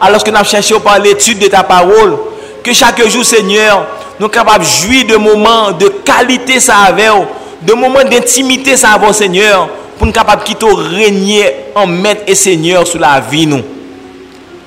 alors 0.00 0.24
que 0.24 0.30
nous 0.30 0.44
cherchons 0.44 0.80
par 0.80 0.98
l'étude 0.98 1.38
de 1.38 1.46
ta 1.46 1.62
parole, 1.62 2.18
que 2.64 2.72
chaque 2.72 3.06
jour, 3.08 3.24
Seigneur, 3.24 3.86
nous 4.18 4.26
sommes 4.26 4.30
capables 4.32 4.64
de 4.64 4.68
jouir 4.68 5.06
de 5.06 5.16
moments 5.16 5.70
de 5.70 5.86
qualité 6.04 6.58
avec 6.68 7.10
vous, 7.10 7.26
de 7.62 7.74
moments 7.74 8.04
d'intimité 8.04 8.74
avec 8.84 9.14
Seigneur 9.14 9.68
pou 9.98 10.08
nou 10.08 10.14
kapab 10.14 10.42
ki 10.46 10.56
tou 10.58 10.78
renyen 10.78 11.76
an 11.78 11.90
met 11.90 12.24
e 12.30 12.34
seigneur 12.38 12.86
sou 12.88 13.02
la 13.02 13.16
vi 13.22 13.44
nou. 13.50 13.62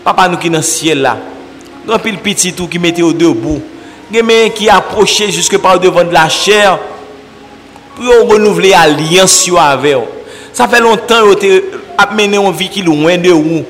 Papa 0.08 0.30
nou 0.32 0.40
ki 0.40 0.52
nan 0.54 0.64
siel 0.64 1.02
la, 1.04 1.18
gran 1.84 2.00
pil 2.04 2.20
piti 2.24 2.54
tou 2.56 2.72
ki 2.72 2.80
mette 2.80 3.04
ou 3.04 3.16
debou, 3.16 3.60
gen 4.08 4.24
men 4.28 4.54
ki 4.56 4.70
aproche 4.72 5.28
juske 5.36 5.60
par 5.60 5.82
devan 5.84 6.08
de 6.08 6.16
la 6.16 6.30
chèr, 6.32 6.78
pou 7.98 8.08
yo 8.08 8.22
renouvle 8.30 8.72
alians 8.78 9.36
yo 9.50 9.60
ave 9.60 9.92
yo. 9.98 10.06
Sa 10.56 10.70
fe 10.72 10.80
lontan 10.80 11.28
yo 11.28 11.36
te 11.40 11.52
ap 12.00 12.14
mene 12.16 12.40
yon 12.40 12.56
vi 12.56 12.70
ki 12.72 12.86
louen 12.88 13.20
de 13.24 13.34
ou, 13.36 13.66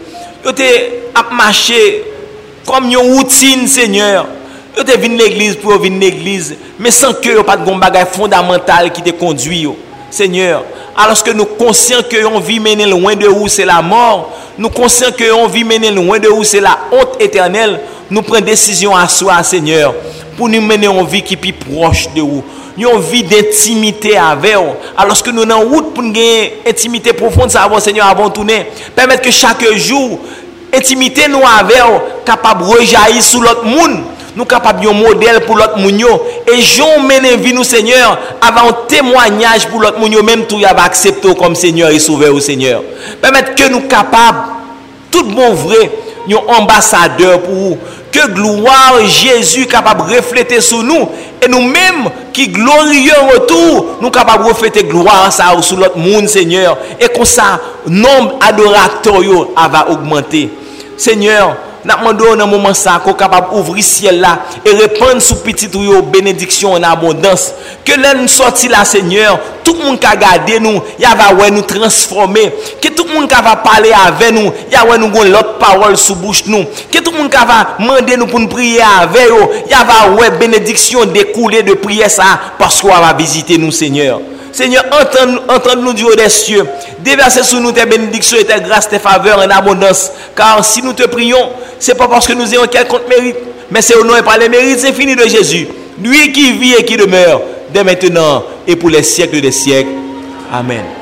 yo 0.45 0.53
te 0.53 0.69
ap 1.17 1.33
mache 1.33 1.79
kom 2.67 2.85
yon 2.93 3.15
routine 3.15 3.65
seigneur, 3.71 4.27
yo 4.77 4.85
te 4.85 4.93
vin 5.01 5.17
l'eglise 5.17 5.57
pou 5.57 5.73
yo 5.73 5.81
vin 5.81 5.97
l'eglise, 5.97 6.59
men 6.77 6.93
san 6.93 7.17
ke 7.17 7.33
yo 7.33 7.45
pat 7.47 7.65
goun 7.65 7.81
bagay 7.81 8.05
fondamental 8.13 8.91
ki 8.93 9.09
te 9.09 9.17
kondwi 9.17 9.65
yo. 9.65 9.73
Seigneur, 10.13 10.63
alors 10.97 11.23
que 11.23 11.29
nous 11.29 11.45
conscients 11.45 12.01
que 12.01 12.25
on 12.25 12.39
vit 12.39 12.59
mener 12.59 12.87
loin 12.87 13.15
de 13.15 13.27
où 13.27 13.47
c'est 13.47 13.65
la 13.65 13.83
mort, 13.83 14.33
nous 14.57 14.69
conscients 14.69 15.11
que 15.11 15.31
on 15.31 15.47
vit 15.47 15.63
mener 15.63 15.91
loin 15.91 16.17
de 16.17 16.27
où 16.27 16.43
c'est 16.43 16.59
la 16.59 16.79
honte 16.91 17.21
éternelle, 17.21 17.79
nous 18.09 18.23
prenons 18.23 18.43
décision 18.45 18.95
à 18.95 19.07
soi, 19.07 19.43
Seigneur, 19.43 19.93
pour 20.35 20.49
nous 20.49 20.59
mener 20.59 20.87
une 20.87 21.05
vie 21.05 21.21
qui 21.21 21.35
est 21.35 21.53
proche 21.53 22.09
de 22.15 22.21
vous. 22.21 22.43
Une 22.75 22.99
vie 22.99 23.23
d'intimité 23.23 24.17
avec 24.17 24.55
vous. 24.55 24.73
Alors 24.97 25.21
que 25.21 25.29
nous 25.29 25.41
sommes 25.41 25.51
en 25.51 25.61
route 25.61 25.93
pour 25.93 26.03
une 26.03 26.15
intimité 26.67 27.13
profonde, 27.13 27.55
avant, 27.55 27.79
Seigneur, 27.79 28.07
avant 28.07 28.29
tourner. 28.29 28.65
Permettre 28.95 29.21
que 29.21 29.31
chaque 29.31 29.63
jour, 29.75 30.19
intimité 30.73 31.27
nous 31.27 31.41
avec 31.45 31.77
capable 32.25 32.63
de 32.63 32.69
rejaillir 32.69 33.21
sur 33.21 33.41
l'autre 33.41 33.65
monde 33.65 34.01
nous 34.37 34.45
capables 34.45 34.81
de 34.81 34.89
modèle 34.89 35.41
pour 35.45 35.57
l'autre 35.57 35.77
monde 35.77 36.21
et 36.47 36.61
j'en 36.61 37.01
mène 37.01 37.41
vie 37.41 37.53
nous 37.53 37.63
Seigneur 37.63 38.19
avant 38.39 38.69
un 38.69 38.73
témoignage 38.87 39.67
pour 39.67 39.81
l'autre 39.81 39.99
monde 39.99 40.15
même 40.23 40.45
tout 40.45 40.59
y 40.59 40.61
va 40.61 40.83
accepter 40.83 41.33
comme 41.33 41.55
Seigneur 41.55 41.89
et 41.89 41.97
sauveur 41.97 42.35
au 42.35 42.39
Seigneur. 42.39 42.83
Permettre 43.19 43.55
que 43.55 43.67
nous 43.69 43.81
capables 43.81 44.37
tout 45.09 45.23
bon 45.23 45.53
vrai 45.53 45.89
un 46.29 46.53
ambassadeur 46.61 47.41
pour 47.41 47.53
vous. 47.53 47.77
Que 48.11 48.27
gloire 48.29 48.99
Jésus 49.05 49.65
capable 49.65 50.07
de 50.07 50.17
refléter 50.17 50.61
sur 50.61 50.83
nous. 50.83 51.09
Et 51.43 51.47
nous-mêmes 51.47 52.09
qui 52.31 52.47
glorieux 52.49 53.11
retour 53.33 53.97
nous 54.01 54.11
capables 54.11 54.43
de 54.43 54.49
refléter 54.49 54.83
gloire 54.83 55.31
ça 55.31 55.45
sur 55.61 55.77
l'autre 55.77 55.97
monde 55.97 56.27
Seigneur. 56.27 56.77
Et 56.99 57.07
comme 57.07 57.25
ça 57.25 57.59
nombre 57.87 58.37
adorateur 58.39 59.23
va 59.71 59.89
augmenter. 59.89 60.49
Seigneur 60.95 61.55
N'a 61.87 61.95
demandé 61.95 62.25
dans 62.35 62.47
moment 62.47 62.73
ça 62.73 62.99
qu'on 63.01 63.13
capable 63.13 63.55
ouvrir 63.55 63.81
ciel 63.81 64.19
là 64.19 64.39
et 64.65 64.71
répandre 64.71 65.21
sous 65.21 65.35
petit 65.35 65.69
tuyau 65.69 66.01
bénédiction 66.01 66.73
en 66.73 66.83
abondance. 66.83 67.53
Que 67.85 67.97
là 67.97 68.13
nous 68.13 68.27
sorti 68.27 68.67
là 68.67 68.83
Seigneur, 68.83 69.39
tout 69.63 69.73
le 69.73 69.85
monde 69.85 69.97
qui 69.97 70.17
garder 70.17 70.59
nous, 70.59 70.81
ya 70.99 71.15
va 71.15 71.33
ouais 71.33 71.49
nous 71.49 71.61
transformer. 71.61 72.53
Que 72.81 72.89
tout 72.89 73.05
le 73.07 73.13
monde 73.13 73.29
qui 73.29 73.35
va 73.41 73.55
parler 73.55 73.93
avec 73.93 74.33
nous, 74.33 74.51
ya 74.69 74.85
ouais 74.85 74.97
nous 74.97 75.07
gon 75.07 75.23
l'autre 75.23 75.57
parole 75.59 75.95
sous 75.95 76.15
bouche 76.15 76.43
nous. 76.47 76.65
Que 76.91 76.99
tout 76.99 77.11
le 77.11 77.19
monde 77.19 77.31
qui 77.31 77.37
va 77.37 77.77
demander 77.79 78.17
nous 78.17 78.27
pour 78.27 78.41
nous 78.41 78.49
prier 78.49 78.81
avec 78.81 79.29
eux, 79.29 79.47
ya 79.69 79.85
va 79.85 80.13
ouais 80.13 80.31
bénédiction 80.31 81.05
découler 81.05 81.63
de 81.63 81.73
prière 81.75 82.11
ça 82.11 82.37
parce 82.59 82.81
qu'on 82.81 82.89
va 82.89 83.13
visiter 83.13 83.57
nous 83.57 83.71
Seigneur. 83.71 84.19
Seigneur, 84.57 84.85
entends-nous 85.47 85.93
du 85.93 86.03
haut 86.03 86.15
des 86.15 86.29
cieux. 86.29 86.65
Déverse 87.01 87.43
sur 87.43 87.59
nous 87.61 87.71
tes 87.71 87.85
bénédictions 87.85 88.39
et 88.39 88.43
tes 88.43 88.59
grâces, 88.59 88.89
tes 88.89 88.97
faveurs 88.97 89.37
en 89.37 89.47
abondance. 89.51 90.11
Car 90.35 90.65
si 90.65 90.81
nous 90.81 90.93
te 90.93 91.03
prions, 91.03 91.49
ce 91.79 91.91
n'est 91.91 91.97
pas 91.97 92.07
parce 92.07 92.25
que 92.25 92.33
nous 92.33 92.51
ayons 92.51 92.65
quelconque 92.65 93.07
mérite, 93.07 93.35
mais 93.69 93.83
c'est 93.83 93.93
au 93.93 94.03
nom 94.03 94.15
et 94.17 94.23
par 94.23 94.35
les 94.39 94.49
mérites 94.49 94.83
infinis 94.83 95.15
de 95.15 95.27
Jésus. 95.27 95.67
Lui 96.03 96.31
qui 96.31 96.53
vit 96.53 96.73
et 96.73 96.83
qui 96.83 96.97
demeure 96.97 97.39
dès 97.71 97.83
maintenant 97.83 98.45
et 98.65 98.75
pour 98.75 98.89
les 98.89 99.03
siècles 99.03 99.41
des 99.41 99.51
siècles. 99.51 99.91
Amen. 100.51 100.96